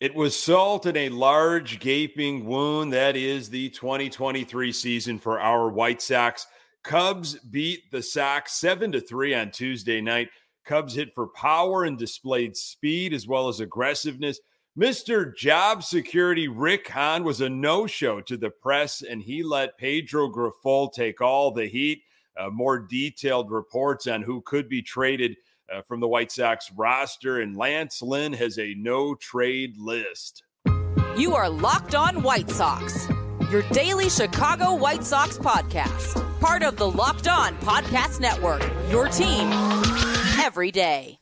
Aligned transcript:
It 0.00 0.14
was 0.14 0.34
salt 0.34 0.86
in 0.86 0.96
a 0.96 1.10
large 1.10 1.78
gaping 1.78 2.46
wound. 2.46 2.94
That 2.94 3.16
is 3.16 3.50
the 3.50 3.68
2023 3.68 4.72
season 4.72 5.18
for 5.18 5.38
our 5.38 5.68
White 5.68 6.00
Sox. 6.00 6.46
Cubs 6.82 7.34
beat 7.38 7.90
the 7.90 8.02
Sox 8.02 8.54
7 8.54 8.92
to 8.92 9.02
3 9.02 9.34
on 9.34 9.50
Tuesday 9.50 10.00
night. 10.00 10.30
Cubs 10.64 10.94
hit 10.94 11.14
for 11.14 11.26
power 11.26 11.84
and 11.84 11.98
displayed 11.98 12.56
speed 12.56 13.12
as 13.12 13.26
well 13.26 13.48
as 13.48 13.60
aggressiveness. 13.60 14.40
Mr. 14.78 15.36
Job 15.36 15.82
Security 15.82 16.48
Rick 16.48 16.88
Hahn 16.88 17.22
was 17.22 17.42
a 17.42 17.50
no 17.50 17.86
show 17.86 18.22
to 18.22 18.38
the 18.38 18.48
press, 18.48 19.02
and 19.02 19.20
he 19.20 19.42
let 19.42 19.76
Pedro 19.76 20.30
Grifol 20.30 20.90
take 20.90 21.20
all 21.20 21.50
the 21.50 21.66
heat. 21.66 22.04
Uh, 22.38 22.48
more 22.48 22.78
detailed 22.78 23.50
reports 23.50 24.06
on 24.06 24.22
who 24.22 24.40
could 24.40 24.66
be 24.66 24.80
traded 24.80 25.36
uh, 25.72 25.82
from 25.82 26.00
the 26.00 26.08
White 26.08 26.32
Sox 26.32 26.70
roster, 26.76 27.40
and 27.40 27.56
Lance 27.56 28.02
Lynn 28.02 28.32
has 28.32 28.58
a 28.58 28.74
no 28.76 29.14
trade 29.14 29.76
list. 29.78 30.42
You 31.16 31.34
are 31.34 31.48
Locked 31.48 31.94
On 31.94 32.22
White 32.22 32.50
Sox, 32.50 33.08
your 33.50 33.62
daily 33.70 34.08
Chicago 34.08 34.74
White 34.74 35.04
Sox 35.04 35.38
podcast, 35.38 36.40
part 36.40 36.62
of 36.62 36.76
the 36.76 36.90
Locked 36.90 37.28
On 37.28 37.54
Podcast 37.56 38.20
Network, 38.20 38.62
your 38.90 39.08
team 39.08 39.50
every 40.38 40.70
day. 40.70 41.18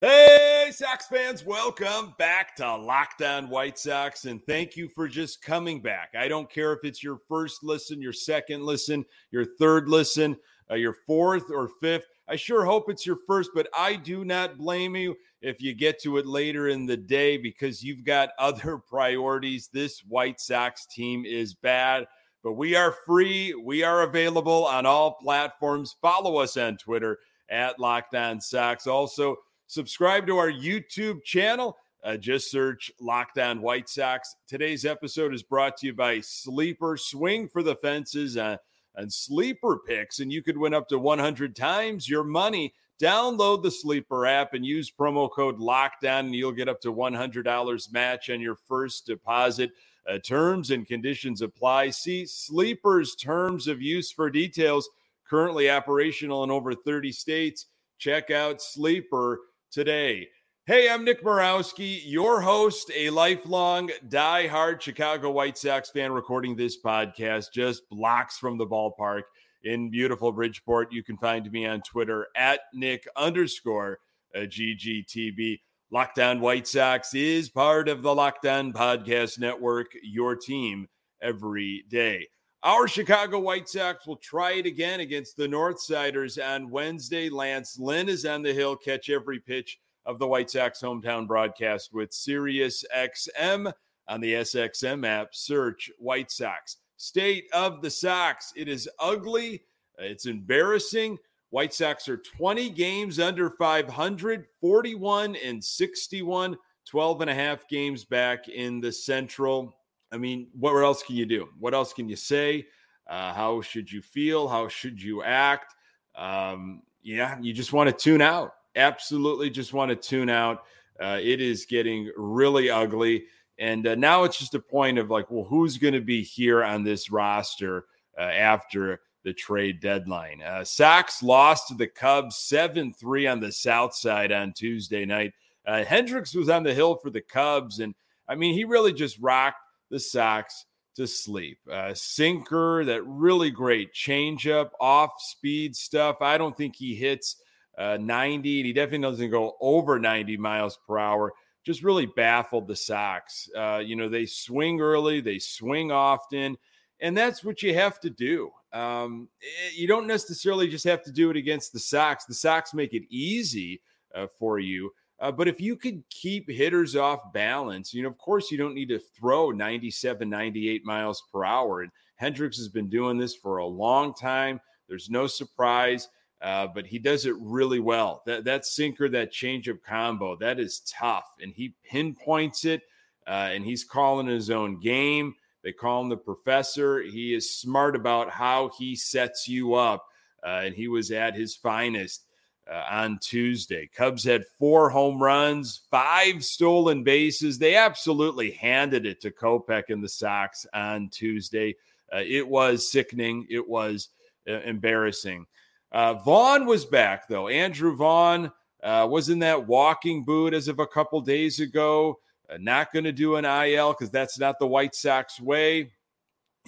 Hey, 0.00 0.70
Sox 0.70 1.06
fans, 1.08 1.44
welcome 1.44 2.14
back 2.18 2.54
to 2.54 2.76
Locked 2.76 3.20
On 3.20 3.48
White 3.48 3.80
Sox, 3.80 4.26
and 4.26 4.40
thank 4.46 4.76
you 4.76 4.88
for 4.88 5.08
just 5.08 5.42
coming 5.42 5.82
back. 5.82 6.10
I 6.16 6.28
don't 6.28 6.48
care 6.48 6.72
if 6.72 6.84
it's 6.84 7.02
your 7.02 7.18
first 7.28 7.64
listen, 7.64 8.00
your 8.00 8.12
second 8.12 8.62
listen, 8.62 9.04
your 9.32 9.44
third 9.44 9.88
listen, 9.88 10.36
uh, 10.70 10.76
your 10.76 10.94
fourth 11.04 11.50
or 11.50 11.68
fifth. 11.80 12.04
I 12.28 12.36
sure 12.36 12.64
hope 12.64 12.88
it's 12.88 13.04
your 13.04 13.18
first, 13.26 13.50
but 13.56 13.66
I 13.76 13.96
do 13.96 14.24
not 14.24 14.56
blame 14.56 14.94
you 14.94 15.16
if 15.42 15.60
you 15.60 15.74
get 15.74 16.00
to 16.02 16.18
it 16.18 16.26
later 16.26 16.68
in 16.68 16.86
the 16.86 16.96
day 16.96 17.36
because 17.36 17.82
you've 17.82 18.04
got 18.04 18.30
other 18.38 18.78
priorities. 18.78 19.68
This 19.72 20.04
White 20.06 20.38
Sox 20.38 20.86
team 20.86 21.24
is 21.24 21.54
bad, 21.54 22.06
but 22.44 22.52
we 22.52 22.76
are 22.76 22.94
free. 23.04 23.52
We 23.52 23.82
are 23.82 24.02
available 24.02 24.64
on 24.64 24.86
all 24.86 25.14
platforms. 25.14 25.96
Follow 26.00 26.36
us 26.36 26.56
on 26.56 26.76
Twitter 26.76 27.18
at 27.50 27.80
Locked 27.80 28.14
On 28.14 28.40
Sox. 28.40 28.86
Also, 28.86 29.38
Subscribe 29.68 30.26
to 30.26 30.38
our 30.38 30.50
YouTube 30.50 31.22
channel. 31.24 31.76
Uh, 32.02 32.16
just 32.16 32.50
search 32.50 32.90
Locked 33.02 33.36
On 33.36 33.60
White 33.60 33.90
Sox. 33.90 34.34
Today's 34.46 34.86
episode 34.86 35.34
is 35.34 35.42
brought 35.42 35.76
to 35.76 35.86
you 35.88 35.92
by 35.92 36.20
Sleeper. 36.20 36.96
Swing 36.96 37.46
for 37.48 37.62
the 37.62 37.74
fences 37.74 38.38
uh, 38.38 38.56
and 38.94 39.12
sleeper 39.12 39.78
picks, 39.86 40.20
and 40.20 40.32
you 40.32 40.42
could 40.42 40.56
win 40.56 40.72
up 40.72 40.88
to 40.88 40.98
100 40.98 41.54
times 41.54 42.08
your 42.08 42.24
money. 42.24 42.72
Download 42.98 43.62
the 43.62 43.70
Sleeper 43.70 44.24
app 44.24 44.54
and 44.54 44.64
use 44.64 44.90
promo 44.90 45.30
code 45.30 45.58
LOCKEDON, 45.58 46.20
and 46.20 46.34
you'll 46.34 46.50
get 46.50 46.70
up 46.70 46.80
to 46.80 46.92
$100 46.92 47.92
match 47.92 48.30
on 48.30 48.40
your 48.40 48.56
first 48.56 49.04
deposit. 49.04 49.72
Uh, 50.08 50.16
terms 50.18 50.70
and 50.70 50.86
conditions 50.86 51.42
apply. 51.42 51.90
See 51.90 52.24
Sleeper's 52.24 53.14
terms 53.14 53.68
of 53.68 53.82
use 53.82 54.10
for 54.10 54.30
details. 54.30 54.88
Currently 55.28 55.68
operational 55.68 56.42
in 56.42 56.50
over 56.50 56.74
30 56.74 57.12
states. 57.12 57.66
Check 57.98 58.30
out 58.30 58.62
Sleeper 58.62 59.40
today. 59.70 60.28
Hey, 60.66 60.90
I'm 60.90 61.04
Nick 61.04 61.24
Morawski, 61.24 62.00
your 62.04 62.42
host, 62.42 62.90
a 62.94 63.08
lifelong 63.10 63.90
die-hard 64.08 64.82
Chicago 64.82 65.30
White 65.30 65.56
Sox 65.56 65.90
fan, 65.90 66.12
recording 66.12 66.56
this 66.56 66.76
podcast 66.80 67.46
just 67.54 67.88
blocks 67.88 68.36
from 68.36 68.58
the 68.58 68.66
ballpark 68.66 69.22
in 69.64 69.90
beautiful 69.90 70.30
Bridgeport. 70.32 70.92
You 70.92 71.02
can 71.02 71.16
find 71.16 71.50
me 71.50 71.66
on 71.66 71.80
Twitter 71.82 72.26
at 72.36 72.60
Nick 72.74 73.08
underscore 73.16 73.98
uh, 74.34 74.40
GGTB. 74.40 75.60
Locked 75.90 76.18
On 76.18 76.40
White 76.40 76.66
Sox 76.66 77.14
is 77.14 77.48
part 77.48 77.88
of 77.88 78.02
the 78.02 78.14
Locked 78.14 78.44
On 78.44 78.74
Podcast 78.74 79.38
Network, 79.38 79.86
your 80.02 80.36
team 80.36 80.88
every 81.22 81.84
day. 81.88 82.28
Our 82.64 82.88
Chicago 82.88 83.38
White 83.38 83.68
Sox 83.68 84.04
will 84.04 84.16
try 84.16 84.54
it 84.54 84.66
again 84.66 84.98
against 84.98 85.36
the 85.36 85.46
Northsiders 85.46 86.44
on 86.44 86.70
Wednesday. 86.70 87.28
Lance 87.28 87.78
Lynn 87.78 88.08
is 88.08 88.26
on 88.26 88.42
the 88.42 88.52
hill. 88.52 88.74
Catch 88.74 89.10
every 89.10 89.38
pitch 89.38 89.78
of 90.04 90.18
the 90.18 90.26
White 90.26 90.50
Sox 90.50 90.80
hometown 90.80 91.28
broadcast 91.28 91.90
with 91.92 92.12
Sirius 92.12 92.84
XM 92.92 93.72
on 94.08 94.20
the 94.20 94.34
SXM 94.34 95.06
app. 95.06 95.36
Search 95.36 95.88
White 95.98 96.32
Sox. 96.32 96.78
State 96.96 97.44
of 97.52 97.80
the 97.80 97.90
Sox. 97.90 98.52
It 98.56 98.68
is 98.68 98.88
ugly. 98.98 99.62
It's 99.96 100.26
embarrassing. 100.26 101.18
White 101.50 101.72
Sox 101.72 102.08
are 102.08 102.16
20 102.16 102.70
games 102.70 103.20
under 103.20 103.50
500, 103.50 104.46
41 104.60 105.36
and 105.36 105.62
61, 105.62 106.56
12 106.88 107.20
and 107.20 107.30
a 107.30 107.34
half 107.34 107.68
games 107.68 108.04
back 108.04 108.48
in 108.48 108.80
the 108.80 108.90
Central. 108.90 109.76
I 110.12 110.16
mean, 110.16 110.48
what 110.58 110.72
else 110.72 111.02
can 111.02 111.16
you 111.16 111.26
do? 111.26 111.48
What 111.58 111.74
else 111.74 111.92
can 111.92 112.08
you 112.08 112.16
say? 112.16 112.66
Uh, 113.08 113.32
how 113.32 113.60
should 113.60 113.90
you 113.90 114.02
feel? 114.02 114.48
How 114.48 114.68
should 114.68 115.02
you 115.02 115.22
act? 115.22 115.74
Um, 116.16 116.82
yeah, 117.02 117.38
you 117.40 117.52
just 117.52 117.72
want 117.72 117.88
to 117.88 117.96
tune 117.96 118.20
out. 118.20 118.52
Absolutely, 118.76 119.50
just 119.50 119.72
want 119.72 119.90
to 119.90 119.96
tune 119.96 120.28
out. 120.28 120.64
Uh, 121.00 121.18
it 121.20 121.40
is 121.40 121.64
getting 121.64 122.10
really 122.16 122.70
ugly. 122.70 123.24
And 123.58 123.86
uh, 123.86 123.94
now 123.94 124.24
it's 124.24 124.38
just 124.38 124.54
a 124.54 124.60
point 124.60 124.98
of 124.98 125.10
like, 125.10 125.30
well, 125.30 125.44
who's 125.44 125.78
going 125.78 125.94
to 125.94 126.00
be 126.00 126.22
here 126.22 126.62
on 126.62 126.84
this 126.84 127.10
roster 127.10 127.86
uh, 128.18 128.22
after 128.22 129.00
the 129.24 129.32
trade 129.32 129.80
deadline? 129.80 130.42
Uh, 130.42 130.64
Sox 130.64 131.22
lost 131.22 131.68
to 131.68 131.74
the 131.74 131.86
Cubs 131.86 132.36
7 132.36 132.92
3 132.92 133.26
on 133.26 133.40
the 133.40 133.52
South 133.52 133.94
Side 133.94 134.32
on 134.32 134.52
Tuesday 134.52 135.04
night. 135.04 135.32
Uh, 135.66 135.84
Hendricks 135.84 136.34
was 136.34 136.48
on 136.48 136.62
the 136.62 136.74
hill 136.74 136.96
for 136.96 137.10
the 137.10 137.20
Cubs. 137.20 137.80
And 137.80 137.94
I 138.28 138.34
mean, 138.34 138.54
he 138.54 138.64
really 138.64 138.92
just 138.92 139.18
rocked 139.20 139.58
the 139.90 140.00
Sox 140.00 140.64
to 140.96 141.06
sleep. 141.06 141.58
Sinker, 141.94 142.84
that 142.84 143.02
really 143.06 143.50
great 143.50 143.92
changeup, 143.94 144.70
off 144.80 145.12
speed 145.18 145.76
stuff. 145.76 146.16
I 146.20 146.38
don't 146.38 146.56
think 146.56 146.76
he 146.76 146.94
hits 146.94 147.36
uh, 147.78 147.96
90, 148.00 148.60
and 148.60 148.66
he 148.66 148.72
definitely 148.72 149.08
doesn't 149.08 149.30
go 149.30 149.56
over 149.60 149.98
90 149.98 150.36
miles 150.36 150.78
per 150.86 150.98
hour. 150.98 151.32
Just 151.64 151.84
really 151.84 152.06
baffled 152.06 152.66
the 152.66 152.76
Sox. 152.76 153.48
Uh, 153.56 153.80
you 153.84 153.94
know, 153.94 154.08
they 154.08 154.26
swing 154.26 154.80
early, 154.80 155.20
they 155.20 155.38
swing 155.38 155.92
often, 155.92 156.58
and 157.00 157.16
that's 157.16 157.44
what 157.44 157.62
you 157.62 157.74
have 157.74 158.00
to 158.00 158.10
do. 158.10 158.50
Um, 158.72 159.28
eh, 159.42 159.70
you 159.76 159.86
don't 159.86 160.06
necessarily 160.06 160.68
just 160.68 160.84
have 160.84 161.02
to 161.04 161.12
do 161.12 161.30
it 161.30 161.36
against 161.36 161.72
the 161.72 161.78
Sox. 161.78 162.24
The 162.24 162.34
Sox 162.34 162.74
make 162.74 162.92
it 162.92 163.04
easy 163.08 163.80
uh, 164.14 164.26
for 164.38 164.58
you. 164.58 164.90
Uh, 165.20 165.32
but 165.32 165.48
if 165.48 165.60
you 165.60 165.76
could 165.76 166.02
keep 166.10 166.48
hitters 166.48 166.94
off 166.94 167.32
balance, 167.32 167.92
you 167.92 168.02
know, 168.02 168.08
of 168.08 168.18
course, 168.18 168.50
you 168.50 168.58
don't 168.58 168.74
need 168.74 168.88
to 168.88 169.00
throw 169.00 169.50
97, 169.50 170.28
98 170.28 170.84
miles 170.84 171.22
per 171.32 171.44
hour. 171.44 171.82
And 171.82 171.90
Hendricks 172.16 172.56
has 172.58 172.68
been 172.68 172.88
doing 172.88 173.18
this 173.18 173.34
for 173.34 173.58
a 173.58 173.66
long 173.66 174.14
time. 174.14 174.60
There's 174.88 175.10
no 175.10 175.26
surprise, 175.26 176.08
uh, 176.40 176.68
but 176.68 176.86
he 176.86 176.98
does 176.98 177.26
it 177.26 177.34
really 177.40 177.80
well. 177.80 178.22
That, 178.26 178.44
that 178.44 178.64
sinker, 178.64 179.08
that 179.08 179.32
changeup 179.32 179.82
combo, 179.82 180.36
that 180.36 180.60
is 180.60 180.80
tough. 180.80 181.28
And 181.40 181.52
he 181.52 181.74
pinpoints 181.84 182.64
it, 182.64 182.82
uh, 183.26 183.50
and 183.52 183.64
he's 183.64 183.84
calling 183.84 184.28
his 184.28 184.50
own 184.50 184.78
game. 184.80 185.34
They 185.64 185.72
call 185.72 186.02
him 186.02 186.08
the 186.08 186.16
professor. 186.16 187.02
He 187.02 187.34
is 187.34 187.58
smart 187.58 187.96
about 187.96 188.30
how 188.30 188.70
he 188.78 188.94
sets 188.94 189.48
you 189.48 189.74
up. 189.74 190.06
Uh, 190.46 190.62
and 190.64 190.74
he 190.74 190.86
was 190.86 191.10
at 191.10 191.34
his 191.34 191.56
finest 191.56 192.24
uh, 192.70 192.84
on 192.90 193.18
Tuesday. 193.20 193.88
Cubs 193.94 194.24
had 194.24 194.44
four 194.58 194.90
home 194.90 195.22
runs, 195.22 195.82
five 195.90 196.44
stolen 196.44 197.02
bases. 197.02 197.58
They 197.58 197.76
absolutely 197.76 198.52
handed 198.52 199.06
it 199.06 199.20
to 199.22 199.30
Kopech 199.30 199.84
and 199.88 200.02
the 200.02 200.08
Sox 200.08 200.66
on 200.74 201.08
Tuesday. 201.08 201.76
Uh, 202.12 202.22
it 202.26 202.46
was 202.46 202.90
sickening. 202.90 203.46
It 203.48 203.66
was 203.66 204.08
uh, 204.48 204.60
embarrassing. 204.60 205.46
Uh, 205.92 206.14
Vaughn 206.14 206.66
was 206.66 206.84
back, 206.84 207.28
though. 207.28 207.48
Andrew 207.48 207.96
Vaughn 207.96 208.52
uh, 208.82 209.06
was 209.10 209.28
in 209.28 209.38
that 209.40 209.66
walking 209.66 210.24
boot 210.24 210.54
as 210.54 210.68
of 210.68 210.78
a 210.78 210.86
couple 210.86 211.20
days 211.20 211.60
ago. 211.60 212.18
Uh, 212.50 212.58
not 212.60 212.92
going 212.92 213.04
to 213.04 213.12
do 213.12 213.36
an 213.36 213.44
IL 213.44 213.92
because 213.92 214.10
that's 214.10 214.38
not 214.38 214.58
the 214.58 214.66
White 214.66 214.94
Sox 214.94 215.40
way. 215.40 215.92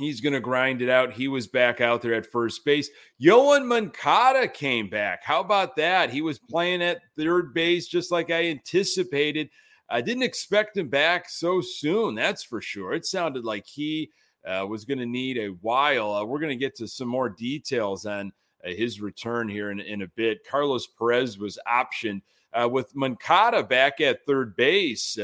He's 0.01 0.21
going 0.21 0.33
to 0.33 0.41
grind 0.41 0.83
it 0.83 0.89
out. 0.89 1.13
He 1.13 1.29
was 1.29 1.47
back 1.47 1.81
out 1.81 2.03
there 2.03 2.15
at 2.15 2.27
first 2.27 2.65
base. 2.65 2.89
Yoan 3.23 3.67
Moncada 3.67 4.49
came 4.49 4.89
back. 4.89 5.23
How 5.23 5.41
about 5.41 5.77
that? 5.77 6.11
He 6.11 6.23
was 6.23 6.39
playing 6.39 6.83
at 6.83 7.03
third 7.17 7.53
base 7.53 7.87
just 7.87 8.11
like 8.11 8.31
I 8.31 8.47
anticipated. 8.47 9.51
I 9.89 10.01
didn't 10.01 10.23
expect 10.23 10.77
him 10.77 10.89
back 10.89 11.29
so 11.29 11.61
soon. 11.61 12.15
That's 12.15 12.43
for 12.43 12.61
sure. 12.61 12.95
It 12.95 13.05
sounded 13.05 13.45
like 13.45 13.67
he 13.67 14.11
uh, 14.47 14.67
was 14.69 14.85
going 14.85 14.99
to 14.99 15.07
need 15.07 15.37
a 15.37 15.49
while. 15.49 16.15
Uh, 16.15 16.25
we're 16.25 16.39
going 16.39 16.51
to 16.51 16.57
get 16.57 16.77
to 16.77 16.89
some 16.89 17.09
more 17.09 17.29
details 17.29 18.07
on 18.07 18.33
uh, 18.65 18.71
his 18.71 19.01
return 19.01 19.49
here 19.49 19.71
in, 19.71 19.81
in 19.81 20.03
a 20.03 20.07
bit. 20.07 20.47
Carlos 20.49 20.87
Perez 20.87 21.39
was 21.39 21.59
optioned 21.69 22.23
uh, 22.53 22.69
with 22.69 22.95
Moncada 22.97 23.63
back 23.63 24.01
at 24.01 24.25
third 24.25 24.57
base. 24.57 25.19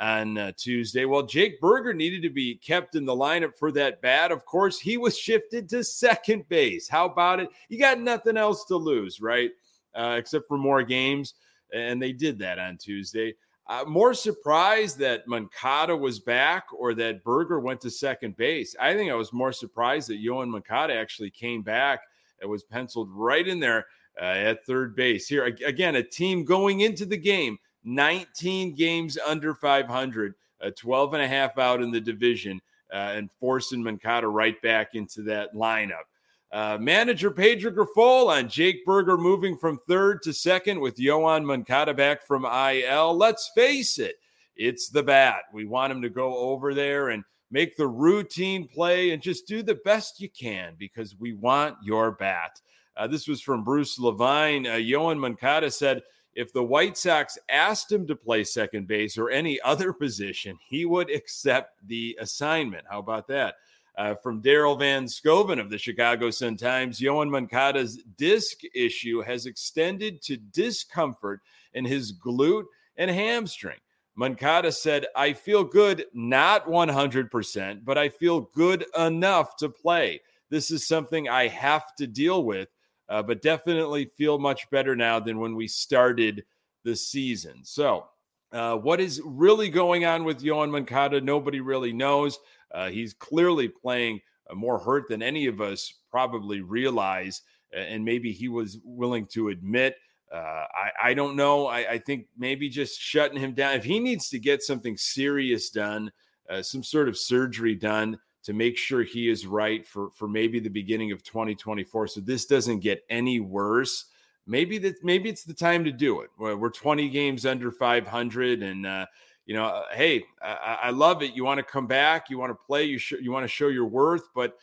On 0.00 0.38
uh, 0.38 0.52
Tuesday. 0.56 1.04
Well, 1.04 1.24
Jake 1.24 1.60
Burger 1.60 1.92
needed 1.92 2.22
to 2.22 2.30
be 2.30 2.54
kept 2.54 2.96
in 2.96 3.04
the 3.04 3.14
lineup 3.14 3.58
for 3.58 3.70
that 3.72 4.00
bat. 4.00 4.32
Of 4.32 4.46
course, 4.46 4.80
he 4.80 4.96
was 4.96 5.18
shifted 5.18 5.68
to 5.68 5.84
second 5.84 6.48
base. 6.48 6.88
How 6.88 7.04
about 7.04 7.38
it? 7.38 7.50
You 7.68 7.78
got 7.78 8.00
nothing 8.00 8.38
else 8.38 8.64
to 8.66 8.76
lose, 8.76 9.20
right? 9.20 9.50
Uh, 9.94 10.16
except 10.18 10.48
for 10.48 10.56
more 10.56 10.82
games. 10.82 11.34
And 11.74 12.00
they 12.00 12.12
did 12.12 12.38
that 12.38 12.58
on 12.58 12.78
Tuesday. 12.78 13.34
Uh, 13.66 13.84
more 13.86 14.14
surprised 14.14 14.98
that 14.98 15.28
Moncada 15.28 15.96
was 15.96 16.18
back 16.18 16.64
or 16.76 16.94
that 16.94 17.22
Burger 17.22 17.60
went 17.60 17.80
to 17.82 17.90
second 17.90 18.36
base. 18.36 18.74
I 18.80 18.94
think 18.94 19.10
I 19.10 19.14
was 19.14 19.32
more 19.32 19.52
surprised 19.52 20.08
that 20.08 20.24
Yoan 20.24 20.48
Moncada 20.48 20.94
actually 20.94 21.30
came 21.30 21.62
back. 21.62 22.00
and 22.40 22.50
was 22.50 22.64
penciled 22.64 23.10
right 23.12 23.46
in 23.46 23.60
there 23.60 23.86
uh, 24.20 24.24
at 24.24 24.64
third 24.66 24.96
base. 24.96 25.28
Here, 25.28 25.44
again, 25.44 25.96
a 25.96 26.02
team 26.02 26.44
going 26.44 26.80
into 26.80 27.04
the 27.04 27.18
game 27.18 27.58
19 27.84 28.74
games 28.74 29.18
under 29.18 29.54
500, 29.54 30.34
uh, 30.60 30.70
12 30.76 31.14
and 31.14 31.22
a 31.22 31.28
half 31.28 31.58
out 31.58 31.82
in 31.82 31.90
the 31.90 32.00
division, 32.00 32.60
uh, 32.92 33.12
and 33.14 33.30
forcing 33.38 33.82
Moncada 33.82 34.28
right 34.28 34.60
back 34.62 34.94
into 34.94 35.22
that 35.22 35.54
lineup. 35.54 36.04
Uh, 36.52 36.76
manager 36.80 37.30
Pedro 37.30 37.70
Grifol 37.70 38.26
on 38.26 38.48
Jake 38.48 38.84
Burger 38.84 39.16
moving 39.16 39.56
from 39.56 39.78
third 39.88 40.20
to 40.22 40.32
second 40.32 40.80
with 40.80 40.96
Yoan 40.96 41.44
Moncada 41.44 41.94
back 41.94 42.26
from 42.26 42.44
IL. 42.44 43.16
Let's 43.16 43.52
face 43.54 44.00
it, 44.00 44.16
it's 44.56 44.88
the 44.88 45.02
bat. 45.02 45.42
We 45.52 45.64
want 45.64 45.92
him 45.92 46.02
to 46.02 46.08
go 46.08 46.36
over 46.36 46.74
there 46.74 47.10
and 47.10 47.22
make 47.52 47.76
the 47.76 47.86
routine 47.86 48.66
play 48.66 49.10
and 49.10 49.22
just 49.22 49.46
do 49.46 49.62
the 49.62 49.78
best 49.84 50.20
you 50.20 50.28
can 50.28 50.74
because 50.76 51.14
we 51.18 51.34
want 51.34 51.76
your 51.84 52.12
bat. 52.12 52.60
Uh, 52.96 53.06
this 53.06 53.28
was 53.28 53.40
from 53.40 53.62
Bruce 53.62 53.98
Levine. 53.98 54.66
Uh, 54.66 54.72
Yoan 54.72 55.18
Moncada 55.18 55.70
said, 55.70 56.02
if 56.34 56.52
the 56.52 56.62
White 56.62 56.96
Sox 56.96 57.38
asked 57.48 57.90
him 57.90 58.06
to 58.06 58.16
play 58.16 58.44
second 58.44 58.86
base 58.86 59.18
or 59.18 59.30
any 59.30 59.60
other 59.64 59.92
position, 59.92 60.58
he 60.68 60.84
would 60.84 61.10
accept 61.10 61.86
the 61.86 62.16
assignment. 62.20 62.84
How 62.88 62.98
about 62.98 63.28
that? 63.28 63.56
Uh, 63.98 64.14
from 64.14 64.40
Daryl 64.40 64.78
Van 64.78 65.06
Schouwen 65.06 65.60
of 65.60 65.68
the 65.68 65.76
Chicago 65.76 66.30
Sun 66.30 66.56
Times, 66.56 67.00
Yoan 67.00 67.28
Moncada's 67.28 68.02
disc 68.16 68.60
issue 68.74 69.20
has 69.20 69.46
extended 69.46 70.22
to 70.22 70.36
discomfort 70.36 71.40
in 71.74 71.84
his 71.84 72.12
glute 72.12 72.64
and 72.96 73.10
hamstring. 73.10 73.78
Moncada 74.14 74.72
said, 74.72 75.06
I 75.16 75.32
feel 75.32 75.64
good, 75.64 76.06
not 76.12 76.66
100%, 76.66 77.84
but 77.84 77.98
I 77.98 78.08
feel 78.08 78.42
good 78.54 78.84
enough 78.98 79.56
to 79.56 79.68
play. 79.68 80.20
This 80.50 80.70
is 80.70 80.86
something 80.86 81.28
I 81.28 81.48
have 81.48 81.94
to 81.96 82.06
deal 82.06 82.44
with 82.44 82.68
uh, 83.10 83.22
but 83.22 83.42
definitely 83.42 84.06
feel 84.16 84.38
much 84.38 84.70
better 84.70 84.94
now 84.94 85.18
than 85.18 85.40
when 85.40 85.56
we 85.56 85.66
started 85.66 86.44
the 86.84 86.94
season. 86.94 87.64
So, 87.64 88.06
uh, 88.52 88.76
what 88.76 89.00
is 89.00 89.20
really 89.24 89.68
going 89.68 90.04
on 90.04 90.24
with 90.24 90.42
Yoan 90.42 90.70
Moncada? 90.70 91.20
Nobody 91.20 91.60
really 91.60 91.92
knows. 91.92 92.38
Uh, 92.72 92.88
he's 92.88 93.12
clearly 93.12 93.68
playing 93.68 94.20
uh, 94.48 94.54
more 94.54 94.78
hurt 94.78 95.08
than 95.08 95.22
any 95.22 95.46
of 95.46 95.60
us 95.60 95.92
probably 96.10 96.60
realize, 96.60 97.42
and 97.72 98.04
maybe 98.04 98.32
he 98.32 98.48
was 98.48 98.78
willing 98.84 99.26
to 99.26 99.48
admit. 99.48 99.96
Uh, 100.32 100.64
I, 100.72 100.90
I, 101.04 101.14
don't 101.14 101.34
know. 101.34 101.66
I, 101.66 101.92
I, 101.92 101.98
think 101.98 102.26
maybe 102.38 102.68
just 102.68 103.00
shutting 103.00 103.40
him 103.40 103.52
down. 103.52 103.74
If 103.74 103.82
he 103.82 103.98
needs 103.98 104.28
to 104.28 104.38
get 104.38 104.62
something 104.62 104.96
serious 104.96 105.70
done, 105.70 106.12
uh, 106.48 106.62
some 106.62 106.84
sort 106.84 107.08
of 107.08 107.18
surgery 107.18 107.74
done, 107.74 108.16
to 108.42 108.52
make 108.52 108.76
sure 108.76 109.02
he 109.02 109.28
is 109.28 109.46
right 109.46 109.86
for 109.86 110.10
for 110.10 110.28
maybe 110.28 110.60
the 110.60 110.70
beginning 110.70 111.12
of 111.12 111.22
2024 111.22 112.08
so 112.08 112.20
this 112.20 112.46
doesn't 112.46 112.80
get 112.80 113.04
any 113.10 113.40
worse. 113.40 114.06
Maybe 114.46 114.78
that 114.78 115.04
maybe 115.04 115.28
it's 115.28 115.44
the 115.44 115.54
time 115.54 115.84
to 115.84 115.92
do 115.92 116.20
it. 116.20 116.30
We're 116.38 116.70
20 116.70 117.08
games 117.10 117.44
under 117.46 117.70
500 117.70 118.62
and 118.62 118.86
uh, 118.86 119.06
you 119.46 119.54
know 119.54 119.66
uh, 119.66 119.84
hey 119.92 120.24
I, 120.42 120.78
I, 120.84 120.90
love 120.90 121.22
it. 121.22 121.34
You 121.34 121.44
want 121.44 121.58
to 121.58 121.64
come 121.64 121.86
back? 121.86 122.30
You 122.30 122.38
want 122.38 122.50
to 122.50 122.66
play? 122.66 122.84
You 122.84 122.98
sh- 122.98 123.20
you 123.20 123.30
want 123.30 123.44
to 123.44 123.48
show 123.48 123.68
your 123.68 123.86
worth? 123.86 124.28
But 124.34 124.56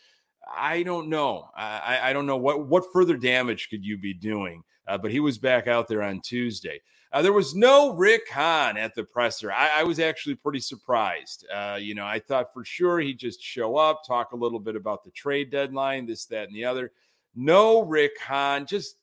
i 0.56 0.82
don't 0.82 1.08
know. 1.08 1.48
I 1.54 2.00
i 2.04 2.12
don't 2.12 2.26
know 2.26 2.36
what 2.36 2.66
what 2.66 2.92
further 2.92 3.16
damage 3.16 3.68
could 3.70 3.84
you 3.84 3.98
be 3.98 4.14
doing? 4.14 4.62
Uh, 4.86 4.98
but 4.98 5.10
he 5.10 5.20
was 5.20 5.38
back 5.38 5.66
out 5.66 5.86
there 5.86 6.02
on 6.02 6.20
tuesday 6.20 6.80
uh, 7.12 7.22
there 7.22 7.32
was 7.32 7.54
no 7.54 7.94
Rick 7.94 8.28
Hahn 8.30 8.76
at 8.76 8.94
the 8.94 9.04
presser. 9.04 9.50
I, 9.50 9.80
I 9.80 9.84
was 9.84 9.98
actually 9.98 10.34
pretty 10.34 10.60
surprised. 10.60 11.46
Uh, 11.52 11.78
you 11.80 11.94
know, 11.94 12.04
I 12.04 12.18
thought 12.18 12.52
for 12.52 12.64
sure 12.64 13.00
he'd 13.00 13.18
just 13.18 13.42
show 13.42 13.76
up, 13.76 14.02
talk 14.06 14.32
a 14.32 14.36
little 14.36 14.60
bit 14.60 14.76
about 14.76 15.04
the 15.04 15.10
trade 15.10 15.50
deadline, 15.50 16.06
this, 16.06 16.26
that, 16.26 16.48
and 16.48 16.56
the 16.56 16.66
other. 16.66 16.92
No 17.34 17.82
Rick 17.82 18.20
Hahn. 18.20 18.66
Just 18.66 18.96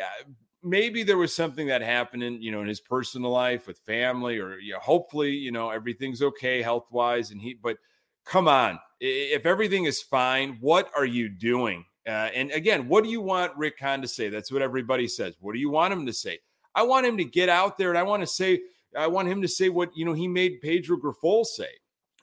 uh, 0.00 0.24
maybe 0.62 1.02
there 1.02 1.18
was 1.18 1.34
something 1.34 1.66
that 1.66 1.82
happened 1.82 2.22
in 2.22 2.40
you 2.40 2.52
know 2.52 2.60
in 2.60 2.68
his 2.68 2.80
personal 2.80 3.30
life 3.30 3.66
with 3.66 3.78
family, 3.78 4.38
or 4.38 4.58
you 4.58 4.74
know, 4.74 4.80
hopefully 4.80 5.32
you 5.32 5.50
know 5.50 5.70
everything's 5.70 6.22
okay 6.22 6.62
health 6.62 6.86
wise. 6.92 7.32
And 7.32 7.40
he, 7.40 7.54
but 7.54 7.78
come 8.24 8.46
on, 8.46 8.78
if 9.00 9.46
everything 9.46 9.84
is 9.84 10.00
fine, 10.00 10.58
what 10.60 10.90
are 10.96 11.06
you 11.06 11.28
doing? 11.28 11.84
Uh, 12.06 12.30
and 12.34 12.50
again, 12.52 12.88
what 12.88 13.04
do 13.04 13.10
you 13.10 13.20
want 13.20 13.56
Rick 13.56 13.80
Hahn 13.80 14.00
to 14.02 14.08
say? 14.08 14.28
That's 14.28 14.52
what 14.52 14.62
everybody 14.62 15.08
says. 15.08 15.34
What 15.40 15.52
do 15.52 15.58
you 15.58 15.70
want 15.70 15.92
him 15.92 16.06
to 16.06 16.12
say? 16.12 16.38
I 16.78 16.82
want 16.82 17.06
him 17.06 17.16
to 17.16 17.24
get 17.24 17.48
out 17.48 17.76
there 17.76 17.88
and 17.88 17.98
I 17.98 18.04
want 18.04 18.22
to 18.22 18.26
say, 18.28 18.60
I 18.96 19.08
want 19.08 19.26
him 19.26 19.42
to 19.42 19.48
say 19.48 19.68
what, 19.68 19.90
you 19.96 20.04
know, 20.04 20.12
he 20.12 20.28
made 20.28 20.60
Pedro 20.60 20.96
Grifol 20.96 21.44
say. 21.44 21.66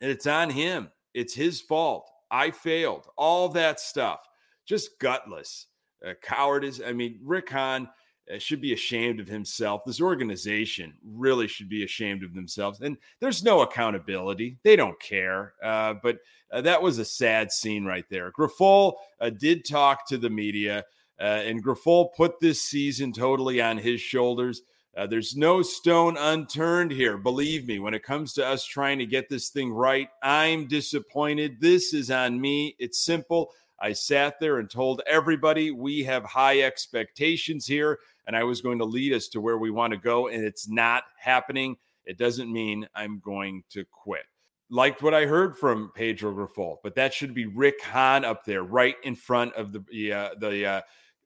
And 0.02 0.10
it's 0.10 0.26
on 0.26 0.50
him. 0.50 0.92
It's 1.14 1.34
his 1.34 1.60
fault. 1.60 2.10
I 2.32 2.52
failed. 2.52 3.08
All 3.18 3.50
that 3.50 3.82
stuff. 3.82 4.22
Just 4.66 4.98
gutless. 5.00 5.66
Uh, 6.06 6.14
cowardice. 6.22 6.80
I 6.86 6.94
mean, 6.94 7.20
Rick 7.22 7.50
Hahn 7.50 7.90
uh, 8.34 8.38
should 8.38 8.62
be 8.62 8.72
ashamed 8.72 9.20
of 9.20 9.28
himself. 9.28 9.82
This 9.86 10.00
organization 10.00 10.94
really 11.06 11.48
should 11.48 11.68
be 11.68 11.84
ashamed 11.84 12.24
of 12.24 12.34
themselves. 12.34 12.80
And 12.80 12.96
there's 13.20 13.44
no 13.44 13.60
accountability. 13.60 14.58
They 14.64 14.78
don't 14.78 15.00
care. 15.02 15.54
Uh, 15.62 15.96
but 16.02 16.20
uh, 16.50 16.62
that 16.62 16.82
was 16.82 16.98
a 16.98 17.06
sad 17.06 17.52
scene 17.52 17.84
right 17.84 18.06
there. 18.10 18.32
Grifol 18.32 18.94
uh, 19.20 19.32
did 19.32 19.66
talk 19.66 20.08
to 20.08 20.18
the 20.18 20.30
media. 20.30 20.86
Uh, 21.20 21.24
and 21.24 21.64
Grifol 21.64 22.10
put 22.16 22.40
this 22.40 22.62
season 22.62 23.14
totally 23.14 23.62
on 23.62 23.78
his 23.78 24.02
shoulders. 24.02 24.62
Uh, 24.96 25.06
there's 25.06 25.36
no 25.36 25.62
stone 25.62 26.16
unturned 26.18 26.92
here. 26.92 27.18
Believe 27.18 27.68
me, 27.68 27.80
when 27.80 27.94
it 27.94 28.04
comes 28.04 28.34
to 28.34 28.46
us 28.46 28.66
trying 28.66 28.98
to 29.00 29.06
get 29.06 29.28
this 29.30 29.50
thing 29.50 29.72
right, 29.72 30.08
I'm 30.24 30.68
disappointed. 30.68 31.60
This 31.60 31.94
is 31.94 32.10
on 32.10 32.40
me. 32.40 32.76
It's 32.80 33.00
simple. 33.00 33.52
I 33.80 33.92
sat 33.92 34.40
there 34.40 34.58
and 34.58 34.70
told 34.70 35.02
everybody 35.06 35.70
we 35.70 36.04
have 36.04 36.24
high 36.24 36.62
expectations 36.62 37.68
here, 37.68 38.00
and 38.26 38.36
I 38.36 38.44
was 38.44 38.62
going 38.62 38.80
to 38.80 38.86
lead 38.86 39.12
us 39.12 39.28
to 39.30 39.42
where 39.42 39.58
we 39.58 39.70
want 39.70 39.92
to 39.92 39.98
go, 39.98 40.28
and 40.30 40.46
it's 40.46 40.70
not 40.70 41.04
happening. 41.20 41.76
It 42.06 42.18
doesn't 42.18 42.52
mean 42.52 42.88
I'm 42.96 43.20
going 43.20 43.64
to 43.72 43.84
quit. 43.84 44.24
Liked 44.70 45.04
what 45.04 45.14
I 45.14 45.26
heard 45.26 45.58
from 45.58 45.92
Pedro 45.94 46.34
Grifol, 46.34 46.78
but 46.84 46.96
that 46.96 47.14
should 47.14 47.34
be 47.34 47.46
Rick 47.46 47.82
Hahn 47.84 48.24
up 48.24 48.46
there, 48.46 48.64
right 48.64 48.96
in 49.04 49.16
front 49.16 49.54
of 49.56 49.74
the 49.74 50.14
uh, 50.14 50.30
the 50.40 50.66
uh, 50.66 50.82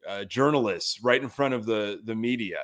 uh, 0.09 0.25
journalists 0.25 1.03
right 1.03 1.21
in 1.21 1.29
front 1.29 1.53
of 1.53 1.65
the 1.65 2.01
the 2.03 2.15
media 2.15 2.57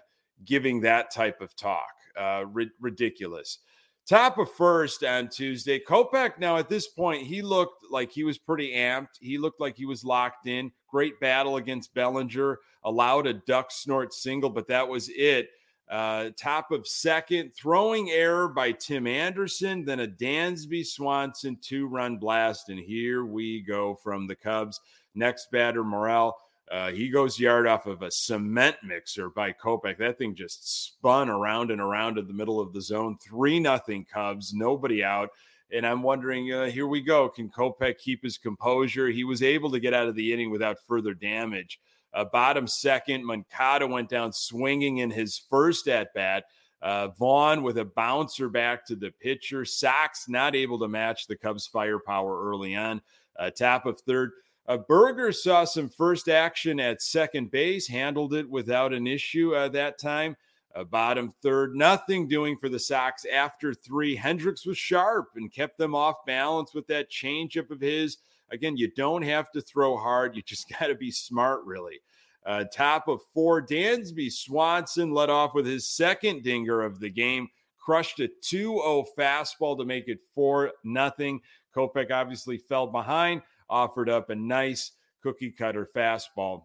giving 0.43 0.81
that 0.81 1.11
type 1.11 1.39
of 1.41 1.55
talk. 1.55 1.91
Uh, 2.17 2.45
ri- 2.51 2.71
ridiculous. 2.81 3.59
Top 4.07 4.37
of 4.37 4.51
first 4.51 5.03
on 5.03 5.29
Tuesday. 5.29 5.79
Kopech, 5.79 6.37
now 6.37 6.57
at 6.57 6.69
this 6.69 6.87
point, 6.87 7.23
he 7.23 7.41
looked 7.41 7.85
like 7.89 8.11
he 8.11 8.23
was 8.23 8.37
pretty 8.37 8.73
amped. 8.73 9.17
He 9.19 9.37
looked 9.37 9.59
like 9.59 9.75
he 9.75 9.85
was 9.85 10.03
locked 10.03 10.47
in. 10.47 10.71
Great 10.87 11.19
battle 11.19 11.57
against 11.57 11.93
Bellinger. 11.93 12.59
Allowed 12.83 13.25
a 13.25 13.33
duck 13.33 13.71
snort 13.71 14.13
single, 14.13 14.51
but 14.51 14.67
that 14.67 14.87
was 14.87 15.09
it. 15.09 15.49
Uh, 15.89 16.29
top 16.37 16.71
of 16.71 16.87
second, 16.87 17.51
throwing 17.55 18.09
error 18.09 18.47
by 18.47 18.71
Tim 18.71 19.07
Anderson, 19.07 19.85
then 19.85 19.99
a 19.99 20.07
Dansby 20.07 20.85
Swanson 20.85 21.57
two 21.61 21.87
run 21.87 22.17
blast. 22.17 22.69
And 22.69 22.79
here 22.79 23.25
we 23.25 23.61
go 23.61 23.95
from 23.95 24.27
the 24.27 24.35
Cubs. 24.35 24.79
Next 25.15 25.49
batter, 25.51 25.83
Morel. 25.83 26.35
Uh, 26.71 26.91
he 26.91 27.09
goes 27.09 27.39
yard 27.39 27.67
off 27.67 27.85
of 27.85 28.01
a 28.01 28.09
cement 28.09 28.77
mixer 28.83 29.29
by 29.29 29.51
Kopech. 29.51 29.97
That 29.99 30.17
thing 30.17 30.35
just 30.35 30.85
spun 30.85 31.29
around 31.29 31.69
and 31.69 31.79
around 31.79 32.17
in 32.17 32.27
the 32.27 32.33
middle 32.33 32.59
of 32.59 32.73
the 32.73 32.81
zone. 32.81 33.17
Three 33.21 33.59
nothing 33.59 34.05
Cubs, 34.11 34.53
nobody 34.53 35.03
out. 35.03 35.29
And 35.71 35.85
I'm 35.85 36.03
wondering, 36.03 36.51
uh, 36.51 36.65
here 36.65 36.87
we 36.87 37.01
go. 37.01 37.29
Can 37.29 37.49
Kopech 37.49 37.97
keep 37.99 38.23
his 38.23 38.37
composure? 38.37 39.09
He 39.09 39.23
was 39.23 39.43
able 39.43 39.71
to 39.71 39.79
get 39.79 39.93
out 39.93 40.07
of 40.07 40.15
the 40.15 40.33
inning 40.33 40.51
without 40.51 40.77
further 40.87 41.13
damage. 41.13 41.79
Uh, 42.13 42.25
bottom 42.25 42.65
second, 42.67 43.25
Moncada 43.25 43.85
went 43.85 44.09
down 44.09 44.31
swinging 44.31 44.99
in 44.99 45.11
his 45.11 45.37
first 45.49 45.87
at 45.87 46.13
bat. 46.13 46.45
Uh, 46.81 47.09
Vaughn 47.09 47.63
with 47.63 47.77
a 47.77 47.85
bouncer 47.85 48.47
back 48.47 48.85
to 48.85 48.95
the 48.95 49.11
pitcher. 49.11 49.65
Sox 49.65 50.29
not 50.29 50.55
able 50.55 50.79
to 50.79 50.87
match 50.87 51.27
the 51.27 51.35
Cubs' 51.35 51.67
firepower 51.67 52.49
early 52.49 52.75
on. 52.75 53.01
Uh, 53.37 53.49
top 53.49 53.85
of 53.85 53.99
third. 54.01 54.31
Uh, 54.67 54.77
Burger 54.77 55.31
saw 55.31 55.63
some 55.63 55.89
first 55.89 56.27
action 56.27 56.79
at 56.79 57.01
second 57.01 57.51
base, 57.51 57.87
handled 57.87 58.33
it 58.33 58.49
without 58.49 58.93
an 58.93 59.05
issue 59.05 59.53
uh, 59.53 59.67
that 59.69 59.99
time. 59.99 60.35
Uh, 60.75 60.83
bottom 60.83 61.33
third, 61.41 61.75
nothing 61.75 62.27
doing 62.27 62.57
for 62.57 62.67
the 62.67 62.79
Sox 62.79 63.25
after 63.31 63.73
three. 63.73 64.15
Hendricks 64.15 64.65
was 64.65 64.77
sharp 64.77 65.29
and 65.35 65.53
kept 65.53 65.77
them 65.77 65.95
off 65.95 66.25
balance 66.25 66.73
with 66.73 66.87
that 66.87 67.09
changeup 67.09 67.69
of 67.69 67.79
his. 67.79 68.17
Again, 68.51 68.75
you 68.75 68.91
don't 68.91 69.21
have 69.21 69.51
to 69.51 69.61
throw 69.61 69.95
hard, 69.95 70.35
you 70.35 70.41
just 70.41 70.69
got 70.79 70.87
to 70.87 70.95
be 70.95 71.11
smart, 71.11 71.63
really. 71.63 72.01
Uh, 72.45 72.65
top 72.65 73.07
of 73.07 73.21
four, 73.33 73.65
Dansby 73.65 74.31
Swanson 74.31 75.11
led 75.11 75.29
off 75.29 75.55
with 75.55 75.65
his 75.65 75.89
second 75.89 76.43
dinger 76.43 76.81
of 76.81 76.99
the 76.99 77.09
game. 77.09 77.47
crushed 77.83 78.19
a 78.19 78.29
2-0 78.43 79.05
fastball 79.17 79.77
to 79.77 79.85
make 79.85 80.07
it 80.07 80.19
4 80.33 80.71
nothing. 80.83 81.41
Kopech 81.75 82.11
obviously 82.11 82.57
fell 82.57 82.87
behind, 82.87 83.41
offered 83.69 84.09
up 84.09 84.29
a 84.29 84.35
nice 84.35 84.91
cookie 85.21 85.51
cutter 85.51 85.89
fastball. 85.95 86.63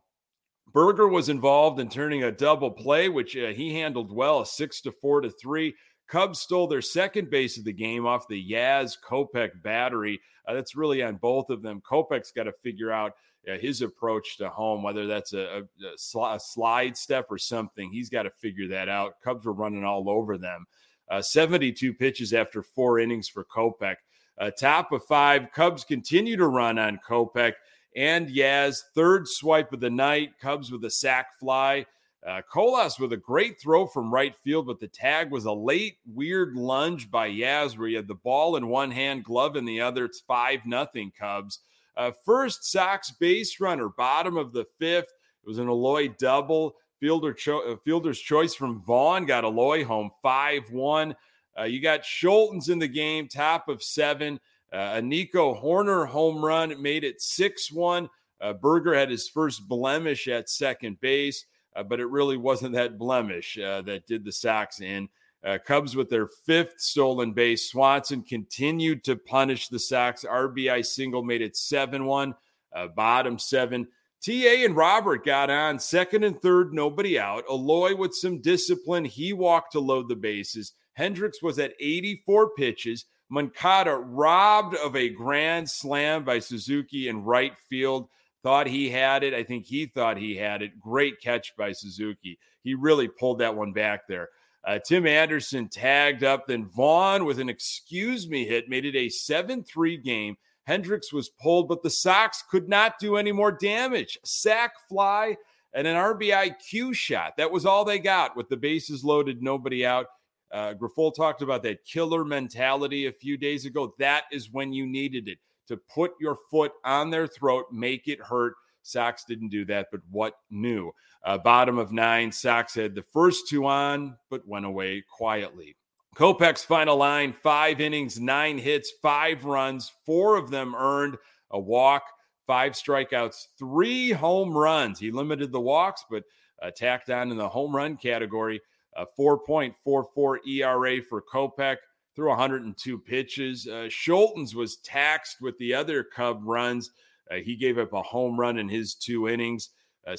Burger 0.73 1.09
was 1.09 1.28
involved 1.28 1.80
in 1.80 1.88
turning 1.88 2.23
a 2.23 2.30
double 2.30 2.71
play, 2.71 3.09
which 3.09 3.37
uh, 3.37 3.49
he 3.49 3.75
handled 3.75 4.12
well, 4.12 4.40
a 4.40 4.47
six 4.47 4.80
to 4.83 4.92
four 4.92 5.21
to 5.21 5.30
three. 5.30 5.75
Cubs 6.09 6.40
stole 6.40 6.66
their 6.66 6.83
second 6.83 7.30
base 7.30 7.57
of 7.57 7.64
the 7.64 7.73
game 7.73 8.07
off 8.07 8.28
the 8.28 8.50
Yaz 8.50 8.97
Kopech 9.04 9.62
battery. 9.62 10.21
Uh, 10.47 10.54
that's 10.54 10.75
really 10.75 11.02
on 11.02 11.16
both 11.16 11.50
of 11.50 11.62
them. 11.62 11.80
Kopech's 11.80 12.33
got 12.33 12.45
to 12.45 12.52
figure 12.64 12.90
out 12.90 13.12
uh, 13.49 13.57
his 13.59 13.80
approach 13.80 14.37
to 14.38 14.49
home, 14.49 14.83
whether 14.83 15.07
that's 15.07 15.33
a, 15.33 15.62
a, 15.83 16.25
a, 16.25 16.40
slide 16.40 16.97
step 16.97 17.26
or 17.30 17.38
something. 17.38 17.90
He's 17.90 18.11
got 18.11 18.25
to 18.25 18.30
figure 18.30 18.69
that 18.69 18.88
out. 18.88 19.14
Cubs 19.25 19.47
were 19.47 19.52
running 19.52 19.85
all 19.85 20.11
over 20.11 20.37
them. 20.37 20.66
Uh, 21.11 21.23
72 21.23 21.95
pitches 21.95 22.33
after 22.33 22.62
four 22.62 22.99
innings 22.99 23.28
for 23.28 23.45
Kopech. 23.45 23.97
Uh, 24.41 24.51
top 24.51 24.91
of 24.91 25.05
five, 25.05 25.53
Cubs 25.53 25.85
continue 25.85 26.37
to 26.37 26.49
run 26.49 26.79
on 26.79 26.99
Kopech 27.07 27.53
and 27.95 28.29
Yaz. 28.29 28.79
Third 28.95 29.29
swipe 29.29 29.73
of 29.73 29.81
the 29.81 29.91
night, 29.91 30.39
Cubs 30.41 30.73
with 30.73 30.83
a 30.85 30.91
sac 30.91 31.39
fly. 31.39 31.85
Uh, 32.27 32.43
Colas 32.51 32.99
with 32.99 33.13
a 33.13 33.19
great 33.19 33.61
throw 33.61 33.87
from 33.87 34.13
right 34.13 34.35
field, 34.45 34.67
but 34.67 34.81
the 34.81 34.89
tag 34.89 35.31
was 35.31 35.47
a 35.47 35.53
late, 35.53 35.97
weird 36.07 36.55
lunge 36.55 37.11
by 37.11 37.31
Yaz 37.31 37.79
where 37.79 37.89
he 37.89 37.95
had 37.95 38.09
the 38.09 38.15
ball 38.15 38.57
in 38.57 38.69
one 38.69 38.91
hand, 38.91 39.25
glove 39.25 39.57
in 39.57 39.65
the 39.65 39.81
other. 39.81 40.05
It's 40.05 40.21
5 40.21 40.67
nothing 40.67 41.13
Cubs. 41.19 41.61
Uh, 41.97 42.13
first 42.25 42.65
Sox 42.65 43.11
base 43.11 43.61
runner, 43.61 43.89
bottom 43.89 44.37
of 44.37 44.53
the 44.53 44.67
fifth. 44.79 45.13
It 45.43 45.49
was 45.49 45.59
an 45.59 45.69
Eloy 45.69 46.09
double. 46.09 46.77
Fielder 46.99 47.33
cho- 47.33 47.73
uh, 47.73 47.77
fielder's 47.77 48.21
choice 48.21 48.55
from 48.55 48.83
Vaughn 48.83 49.25
got 49.25 49.45
Eloy 49.45 49.85
home 49.85 50.11
5 50.23 50.71
1. 50.71 51.15
Uh, 51.61 51.64
you 51.64 51.81
got 51.81 52.02
Scholtens 52.02 52.71
in 52.71 52.79
the 52.79 52.88
game, 52.88 53.29
top 53.29 53.69
of 53.69 53.83
seven. 53.83 54.40
Uh, 54.73 54.93
a 54.95 55.02
Nico 55.02 55.55
Hoerner 55.55 56.07
home 56.07 56.43
run 56.43 56.81
made 56.81 57.05
it 57.05 57.21
6 57.21 57.73
1. 57.73 58.09
Uh, 58.40 58.52
Burger 58.55 58.95
had 58.95 59.11
his 59.11 59.29
first 59.29 59.69
blemish 59.69 60.29
at 60.29 60.49
second 60.49 61.00
base, 61.00 61.45
uh, 61.76 61.83
but 61.83 62.00
it 62.00 62.07
really 62.07 62.37
wasn't 62.37 62.75
that 62.75 62.99
blemish 62.99 63.57
that 63.57 64.07
did 64.07 64.25
the 64.25 64.33
Sox 64.33 64.81
in. 64.81 65.09
Uh, 65.45 65.59
Cubs 65.64 65.97
with 65.97 66.09
their 66.09 66.26
fifth 66.26 66.75
stolen 66.79 67.33
base. 67.33 67.71
Swanson 67.71 68.23
continued 68.23 69.02
to 69.05 69.17
punish 69.17 69.69
the 69.69 69.79
Sox. 69.79 70.25
RBI 70.25 70.85
single 70.87 71.23
made 71.23 71.43
it 71.43 71.57
7 71.57 72.05
1, 72.05 72.35
uh, 72.75 72.88
bottom 72.88 73.38
seven. 73.38 73.88
TA 74.25 74.64
and 74.64 74.76
Robert 74.76 75.25
got 75.25 75.49
on 75.49 75.79
second 75.79 76.25
and 76.25 76.40
third, 76.40 76.75
nobody 76.75 77.19
out. 77.19 77.45
Eloy 77.50 77.97
with 77.97 78.14
some 78.14 78.40
discipline. 78.40 79.07
He 79.07 79.33
walked 79.33 79.73
to 79.73 79.81
load 79.81 80.09
the 80.09 80.17
bases. 80.17 80.75
Hendricks 81.00 81.42
was 81.42 81.59
at 81.59 81.73
84 81.80 82.50
pitches. 82.50 83.07
Moncada 83.30 83.95
robbed 83.97 84.75
of 84.75 84.95
a 84.95 85.09
grand 85.09 85.71
slam 85.71 86.25
by 86.25 86.40
Suzuki 86.40 87.09
in 87.09 87.25
right 87.25 87.54
field. 87.71 88.09
Thought 88.42 88.66
he 88.66 88.90
had 88.90 89.23
it. 89.23 89.33
I 89.33 89.42
think 89.42 89.64
he 89.64 89.87
thought 89.87 90.19
he 90.19 90.37
had 90.37 90.61
it. 90.61 90.78
Great 90.78 91.19
catch 91.19 91.57
by 91.57 91.73
Suzuki. 91.73 92.38
He 92.62 92.75
really 92.75 93.09
pulled 93.09 93.38
that 93.38 93.57
one 93.57 93.73
back 93.73 94.07
there. 94.09 94.28
Uh, 94.62 94.78
Tim 94.78 95.07
Anderson 95.07 95.69
tagged 95.69 96.23
up. 96.23 96.47
Then 96.47 96.66
Vaughn 96.66 97.25
with 97.25 97.38
an 97.38 97.49
excuse 97.49 98.28
me 98.28 98.45
hit 98.45 98.69
made 98.69 98.85
it 98.85 98.95
a 98.95 99.09
7 99.09 99.64
3 99.64 99.97
game. 99.97 100.37
Hendricks 100.64 101.14
was 101.14 101.30
pulled, 101.30 101.66
but 101.66 101.83
the 101.83 101.88
Sox 101.88 102.45
could 102.50 102.69
not 102.69 102.99
do 102.99 103.16
any 103.16 103.33
more 103.33 103.52
damage. 103.52 104.19
Sac 104.23 104.73
fly 104.87 105.37
and 105.73 105.87
an 105.87 105.97
RBI 105.97 106.59
Q 106.59 106.92
shot. 106.92 107.38
That 107.38 107.50
was 107.50 107.64
all 107.64 107.87
they 107.87 107.99
got 107.99 108.37
with 108.37 108.50
the 108.50 108.59
bases 108.59 109.02
loaded, 109.02 109.42
nobody 109.42 109.87
out. 109.87 110.07
Uh, 110.52 110.75
Grifol 110.75 111.14
talked 111.14 111.42
about 111.42 111.62
that 111.62 111.85
killer 111.85 112.25
mentality 112.25 113.07
a 113.07 113.12
few 113.12 113.37
days 113.37 113.66
ago. 113.66 113.95
That 113.99 114.25
is 114.33 114.50
when 114.50 114.73
you 114.73 114.87
needed 114.87 115.28
it 115.28 115.38
to 115.69 115.76
put 115.76 116.12
your 116.21 116.37
foot 116.50 116.73
on 116.85 117.11
their 117.11 117.26
throat, 117.26 117.66
make 117.73 118.09
it 118.09 118.21
hurt. 118.21 118.54
Sox 118.83 119.25
didn't 119.25 119.50
do 119.50 119.64
that, 119.66 119.88
but 119.92 120.00
what 120.11 120.35
new? 120.50 120.90
Uh, 121.23 121.38
bottom 121.38 121.78
of 121.78 121.92
nine, 121.92 122.33
Sox 122.33 122.75
had 122.75 122.95
the 122.95 123.04
first 123.12 123.49
two 123.49 123.66
on, 123.66 124.16
but 124.30 124.47
went 124.49 124.64
away 124.64 125.04
quietly. 125.09 125.76
Kopech's 126.16 126.64
final 126.64 126.97
line 126.97 127.33
five 127.33 127.80
innings, 127.80 128.19
nine 128.19 128.59
hits, 128.59 128.92
five 129.00 129.45
runs, 129.45 129.92
four 130.04 130.37
of 130.37 130.50
them 130.50 130.75
earned 130.75 131.16
a 131.50 131.61
walk, 131.61 132.02
five 132.47 132.73
strikeouts, 132.73 133.47
three 133.59 134.11
home 134.11 134.57
runs. 134.57 134.99
He 134.99 135.12
limited 135.12 135.52
the 135.52 135.61
walks, 135.61 136.04
but 136.11 136.25
uh, 136.61 136.71
tacked 136.76 137.11
on 137.11 137.30
in 137.30 137.37
the 137.37 137.49
home 137.49 137.75
run 137.75 137.97
category. 137.97 138.61
A 138.97 139.07
4.44 139.19 140.37
ERA 140.47 141.03
for 141.03 141.23
Kopech 141.23 141.77
through 142.17 142.29
102 142.29 142.99
pitches. 142.99 143.67
Uh, 143.67 143.89
Scholtens 143.89 144.55
was 144.55 144.77
taxed 144.79 145.41
with 145.41 145.57
the 145.59 145.75
other 145.75 146.03
Cub 146.03 146.41
runs. 146.45 146.91
Uh, 147.31 147.37
he 147.37 147.57
gave 147.57 147.79
up 147.79 147.93
a 147.93 148.03
home 148.03 148.39
run 148.39 148.59
in 148.59 148.69
his 148.69 148.95
two 148.95 149.29
innings. 149.29 149.71
Uh, 150.07 150.17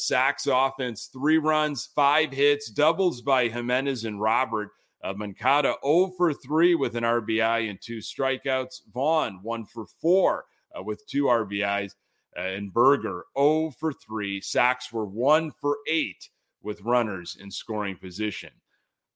offense, 0.47 1.09
three 1.11 1.37
runs, 1.37 1.89
five 1.95 2.31
hits, 2.31 2.69
doubles 2.69 3.21
by 3.21 3.47
Jimenez 3.47 4.05
and 4.05 4.21
Robert. 4.21 4.69
Uh, 5.03 5.13
Moncada 5.13 5.75
0 5.83 6.11
for 6.15 6.33
3 6.33 6.75
with 6.75 6.95
an 6.95 7.03
RBI 7.03 7.69
and 7.69 7.81
two 7.81 7.97
strikeouts. 7.97 8.81
Vaughn 8.93 9.39
1 9.41 9.65
for 9.65 9.85
4 9.85 10.45
uh, 10.77 10.83
with 10.83 11.05
two 11.07 11.23
RBIs. 11.23 11.95
Uh, 12.37 12.41
and 12.41 12.71
Burger 12.71 13.25
0 13.37 13.71
for 13.71 13.91
3. 13.91 14.39
Sox 14.41 14.93
were 14.93 15.05
1 15.05 15.51
for 15.59 15.77
8 15.87 16.29
with 16.61 16.81
runners 16.81 17.35
in 17.39 17.49
scoring 17.49 17.97
position. 17.97 18.51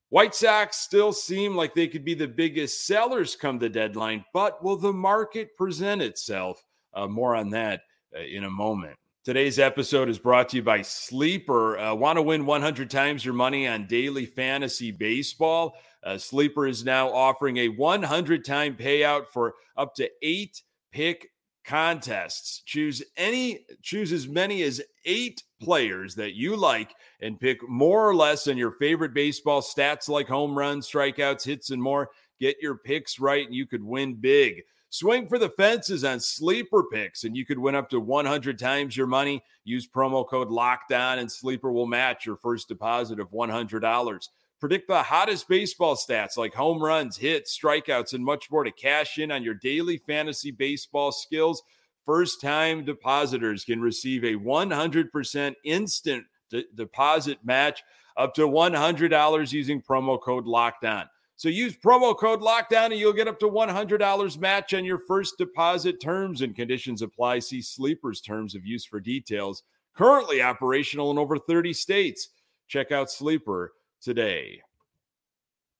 White 0.08 0.36
Sox 0.36 0.76
still 0.76 1.12
seem 1.12 1.56
like 1.56 1.74
they 1.74 1.88
could 1.88 2.04
be 2.04 2.14
the 2.14 2.28
biggest 2.28 2.86
sellers 2.86 3.34
come 3.34 3.58
the 3.58 3.68
deadline, 3.68 4.24
but 4.32 4.62
will 4.62 4.76
the 4.76 4.92
market 4.92 5.56
present 5.56 6.00
itself? 6.00 6.64
Uh, 6.94 7.08
more 7.08 7.34
on 7.34 7.50
that 7.50 7.82
uh, 8.16 8.20
in 8.20 8.44
a 8.44 8.50
moment. 8.50 8.96
Today's 9.24 9.58
episode 9.58 10.08
is 10.08 10.20
brought 10.20 10.48
to 10.50 10.58
you 10.58 10.62
by 10.62 10.82
Sleeper. 10.82 11.76
Uh, 11.76 11.94
Want 11.94 12.16
to 12.16 12.22
win 12.22 12.46
100 12.46 12.88
times 12.88 13.24
your 13.24 13.34
money 13.34 13.66
on 13.66 13.88
daily 13.88 14.24
fantasy 14.24 14.92
baseball? 14.92 15.74
Uh, 16.04 16.16
Sleeper 16.16 16.68
is 16.68 16.84
now 16.84 17.08
offering 17.12 17.56
a 17.56 17.68
100 17.68 18.44
time 18.44 18.76
payout 18.76 19.26
for 19.32 19.54
up 19.76 19.96
to 19.96 20.08
eight 20.22 20.62
pick 20.92 21.30
contests. 21.66 22.62
Choose 22.64 23.02
any, 23.16 23.66
choose 23.82 24.12
as 24.12 24.28
many 24.28 24.62
as 24.62 24.80
eight 25.04 25.42
players 25.60 26.14
that 26.14 26.34
you 26.34 26.56
like 26.56 26.94
and 27.20 27.40
pick 27.40 27.66
more 27.68 28.08
or 28.08 28.14
less 28.14 28.46
on 28.48 28.56
your 28.56 28.72
favorite 28.72 29.12
baseball 29.12 29.60
stats 29.60 30.08
like 30.08 30.28
home 30.28 30.56
runs, 30.56 30.88
strikeouts, 30.90 31.44
hits, 31.44 31.70
and 31.70 31.82
more. 31.82 32.10
Get 32.38 32.56
your 32.60 32.76
picks 32.76 33.18
right 33.18 33.44
and 33.44 33.54
you 33.54 33.66
could 33.66 33.82
win 33.82 34.14
big. 34.14 34.62
Swing 34.90 35.26
for 35.28 35.38
the 35.38 35.50
fences 35.50 36.04
on 36.04 36.20
sleeper 36.20 36.84
picks, 36.84 37.24
and 37.24 37.36
you 37.36 37.44
could 37.44 37.58
win 37.58 37.74
up 37.74 37.90
to 37.90 38.00
100 38.00 38.58
times 38.58 38.96
your 38.96 39.08
money. 39.08 39.42
Use 39.64 39.86
promo 39.86 40.26
code 40.26 40.48
LOCKEDON, 40.48 41.18
and 41.18 41.30
Sleeper 41.30 41.72
will 41.72 41.86
match 41.86 42.24
your 42.24 42.36
first 42.36 42.68
deposit 42.68 43.18
of 43.18 43.30
$100. 43.30 44.28
Predict 44.58 44.88
the 44.88 45.02
hottest 45.02 45.48
baseball 45.48 45.96
stats 45.96 46.38
like 46.38 46.54
home 46.54 46.82
runs, 46.82 47.18
hits, 47.18 47.58
strikeouts, 47.58 48.14
and 48.14 48.24
much 48.24 48.50
more 48.50 48.64
to 48.64 48.70
cash 48.70 49.18
in 49.18 49.30
on 49.30 49.42
your 49.42 49.54
daily 49.54 49.98
fantasy 49.98 50.50
baseball 50.50 51.12
skills. 51.12 51.62
First 52.06 52.40
time 52.40 52.84
depositors 52.84 53.64
can 53.64 53.82
receive 53.82 54.24
a 54.24 54.34
100% 54.34 55.54
instant 55.64 56.24
de- 56.48 56.64
deposit 56.74 57.38
match 57.44 57.82
up 58.16 58.32
to 58.34 58.48
$100 58.48 59.52
using 59.52 59.82
promo 59.82 60.20
code 60.20 60.46
LOCKEDON. 60.46 61.06
So 61.36 61.50
use 61.50 61.76
promo 61.76 62.16
code 62.16 62.40
LOCKEDON 62.40 62.92
and 62.92 62.98
you'll 62.98 63.12
get 63.12 63.28
up 63.28 63.38
to 63.40 63.50
$100 63.50 64.38
match 64.38 64.72
on 64.72 64.86
your 64.86 65.00
first 65.06 65.36
deposit. 65.36 66.00
Terms 66.00 66.40
and 66.40 66.56
conditions 66.56 67.02
apply. 67.02 67.40
See 67.40 67.60
Sleeper's 67.60 68.22
terms 68.22 68.54
of 68.54 68.64
use 68.64 68.86
for 68.86 69.00
details. 69.00 69.62
Currently 69.94 70.40
operational 70.40 71.10
in 71.10 71.18
over 71.18 71.38
30 71.38 71.74
states. 71.74 72.30
Check 72.68 72.90
out 72.90 73.10
Sleeper 73.10 73.72
today. 74.00 74.62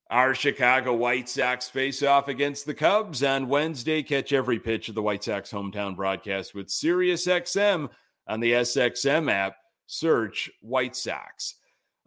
Our 0.09 0.35
Chicago 0.37 0.95
White 0.95 1.29
Sox 1.29 1.69
face 1.69 2.03
off 2.03 2.29
against 2.29 2.65
the 2.65 2.75
Cubs 2.75 3.25
on 3.25 3.49
Wednesday. 3.49 4.05
Catch 4.05 4.33
every 4.33 4.61
pitch 4.61 4.89
of 4.89 4.95
the 4.95 5.03
White 5.03 5.25
Sox 5.25 5.51
hometown 5.51 5.97
broadcast 5.97 6.55
with 6.55 6.69
SiriusXM 6.69 7.89
on 8.29 8.41
the 8.41 8.53
SXM 8.53 9.31
app. 9.31 9.57
Search 9.87 10.51
White 10.61 10.95
Sox. 10.95 11.57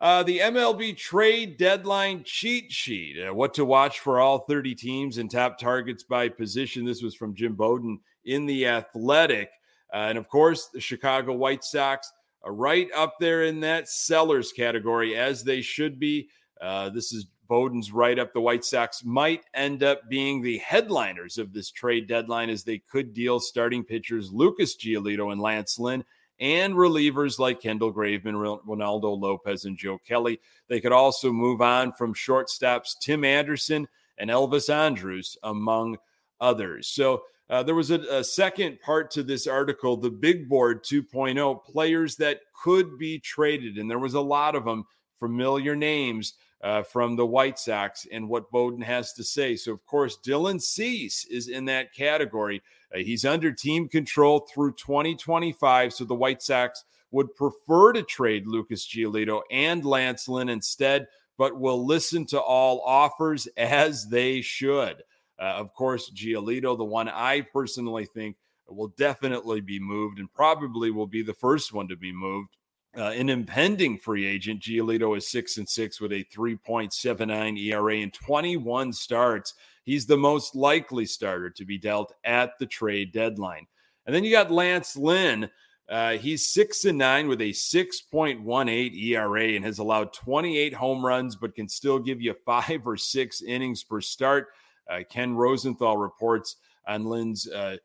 Uh, 0.02 0.24
the 0.24 0.40
MLB 0.40 0.96
trade 0.96 1.58
deadline 1.58 2.24
cheat 2.24 2.72
sheet. 2.72 3.18
Uh, 3.22 3.34
what 3.34 3.54
to 3.56 3.66
watch 3.66 4.00
for 4.00 4.22
all 4.22 4.40
30 4.40 4.76
teams 4.76 5.18
and 5.18 5.30
top 5.30 5.58
targets 5.58 6.04
by 6.04 6.30
position. 6.30 6.86
This 6.86 7.02
was 7.02 7.16
from 7.16 7.36
Jim 7.36 7.54
Bowden 7.54 8.00
in 8.24 8.46
The 8.46 8.66
Athletic. 8.66 9.50
Uh, 9.94 9.98
and 9.98 10.18
of 10.18 10.30
course, 10.30 10.68
the 10.68 10.80
Chicago 10.80 11.34
White 11.34 11.66
Sox 11.66 12.10
right 12.46 12.90
up 12.96 13.16
there 13.20 13.44
in 13.44 13.60
that 13.62 13.90
sellers 13.90 14.52
category, 14.52 15.16
as 15.16 15.44
they 15.44 15.62
should 15.62 16.00
be. 16.00 16.30
Uh, 16.62 16.90
this 16.90 17.12
is 17.12 17.28
Bowden's 17.48 17.92
right 17.92 18.20
up. 18.20 18.34
The 18.34 18.42
White 18.42 18.64
Sox 18.64 19.04
might 19.04 19.44
end 19.54 19.84
up 19.84 20.08
being 20.08 20.42
the 20.42 20.60
headliners 20.60 21.38
of 21.38 21.52
this 21.52 21.72
trade 21.72 22.08
deadline 22.08 22.50
as 22.50 22.64
they 22.64 22.78
could 22.78 23.14
deal 23.14 23.40
starting 23.40 23.84
pitchers 23.84 24.32
Lucas 24.32 24.78
Giolito 24.78 25.32
and 25.32 25.42
Lance 25.42 25.80
Lynn 25.80 26.06
and 26.40 26.74
relievers 26.76 27.40
like 27.40 27.62
Kendall 27.62 27.94
Graveman, 27.94 28.62
Reynaldo 28.66 29.20
Lopez, 29.20 29.66
and 29.66 29.78
Joe 29.78 29.98
Kelly. 30.08 30.40
They 30.68 30.80
could 30.80 30.94
also 30.94 31.32
move 31.32 31.62
on 31.62 31.92
from 31.94 32.14
shortstops 32.14 32.98
Tim 33.00 33.26
Anderson 33.26 33.88
and 34.18 34.30
Elvis 34.30 34.74
Andrus, 34.74 35.38
among 35.44 35.98
others. 36.40 36.88
So 36.88 37.24
uh, 37.50 37.64
there 37.64 37.76
was 37.76 37.90
a, 37.90 38.00
a, 38.12 38.24
second 38.24 38.80
part 38.82 39.10
to 39.12 39.24
this 39.24 39.48
article, 39.48 39.98
the 39.98 40.12
big 40.12 40.48
board 40.48 40.84
2.0, 40.84 41.64
players 41.66 42.16
that 42.18 42.42
could 42.64 42.98
be 43.00 43.18
traded. 43.18 43.78
And 43.78 43.90
there 43.90 44.00
was 44.00 44.14
a 44.14 44.22
lot 44.22 44.56
of 44.56 44.66
them, 44.66 44.86
familiar 45.18 45.76
names 45.76 46.34
uh, 46.62 46.84
from 46.84 47.16
the 47.16 47.26
White 47.26 47.58
Sox 47.58 48.06
and 48.12 48.30
what 48.30 48.52
Bowden 48.52 48.82
has 48.82 49.14
to 49.14 49.24
say. 49.24 49.56
So, 49.56 49.72
of 49.72 49.86
course, 49.86 50.18
Dylan 50.24 50.62
Cease 50.62 51.26
is 51.26 51.48
in 51.48 51.66
that 51.66 51.94
category. 51.94 52.62
Uh, 52.94 53.00
he's 53.00 53.26
under 53.26 53.52
team 53.52 53.88
control 53.88 54.48
through 54.54 54.74
2025. 54.74 55.94
So 55.94 56.06
the 56.06 56.16
White 56.16 56.42
Sox 56.42 56.84
would 57.12 57.36
prefer 57.36 57.94
to 57.94 58.04
trade 58.04 58.46
Lucas 58.46 58.88
Giolito 58.88 59.42
and 59.50 59.84
Lance 59.84 60.28
Lynn 60.28 60.50
instead, 60.50 61.08
but 61.38 61.60
will 61.60 61.86
listen 61.86 62.26
to 62.28 62.40
all 62.40 62.82
offers 62.86 63.48
as 63.58 64.10
they 64.10 64.42
should. 64.42 65.04
Uh, 65.40 65.44
of 65.44 65.74
course, 65.74 66.12
Giolito, 66.12 66.78
the 66.78 66.84
one 66.84 67.08
I 67.08 67.42
personally 67.42 68.06
think 68.06 68.36
will 68.68 68.94
definitely 68.98 69.62
be 69.62 69.80
moved 69.80 70.20
and 70.20 70.32
probably 70.34 70.92
will 70.92 71.08
be 71.08 71.22
the 71.22 71.34
first 71.34 71.74
one 71.74 71.88
to 71.88 71.96
be 71.96 72.12
moved. 72.12 72.58
Uh, 72.98 73.12
an 73.12 73.30
impending 73.30 73.98
free 73.98 74.26
agent, 74.26 74.62
Giolito 74.62 75.16
is 75.16 75.30
six 75.30 75.58
and 75.58 75.70
six 75.70 76.02
with 76.02 76.12
a 76.12 76.26
3.79 76.36 77.60
ERA 77.60 77.98
and 77.98 78.14
21 78.14 78.94
starts. 78.94 79.54
He's 79.84 80.06
the 80.06 80.18
most 80.18 80.56
likely 80.56 81.06
starter 81.06 81.50
to 81.52 81.66
be 81.66 81.78
dealt 81.78 82.14
at 82.24 82.58
the 82.60 82.66
trade 82.66 83.12
deadline. 83.12 83.68
And 84.06 84.16
then 84.16 84.24
you 84.24 84.32
got 84.32 84.52
Lance 84.52 84.98
Lynn. 84.98 85.50
Uh, 85.88 86.18
he's 86.18 86.48
six 86.48 86.86
and 86.86 86.98
nine 86.98 87.28
with 87.28 87.42
a 87.42 87.52
6.18 87.52 89.04
ERA 89.04 89.44
and 89.44 89.66
has 89.66 89.80
allowed 89.80 90.14
28 90.14 90.74
home 90.74 91.06
runs, 91.06 91.36
but 91.36 91.56
can 91.56 91.70
still 91.70 92.00
give 92.00 92.22
you 92.22 92.36
five 92.46 92.86
or 92.86 92.98
six 92.98 93.42
innings 93.42 93.84
per 93.84 94.02
start. 94.02 94.48
Uh, 94.90 95.04
Ken 95.10 95.36
Rosenthal 95.36 95.98
reports 95.98 96.56
on 96.88 97.06
Lynn's 97.06 97.48
uh, 97.48 97.78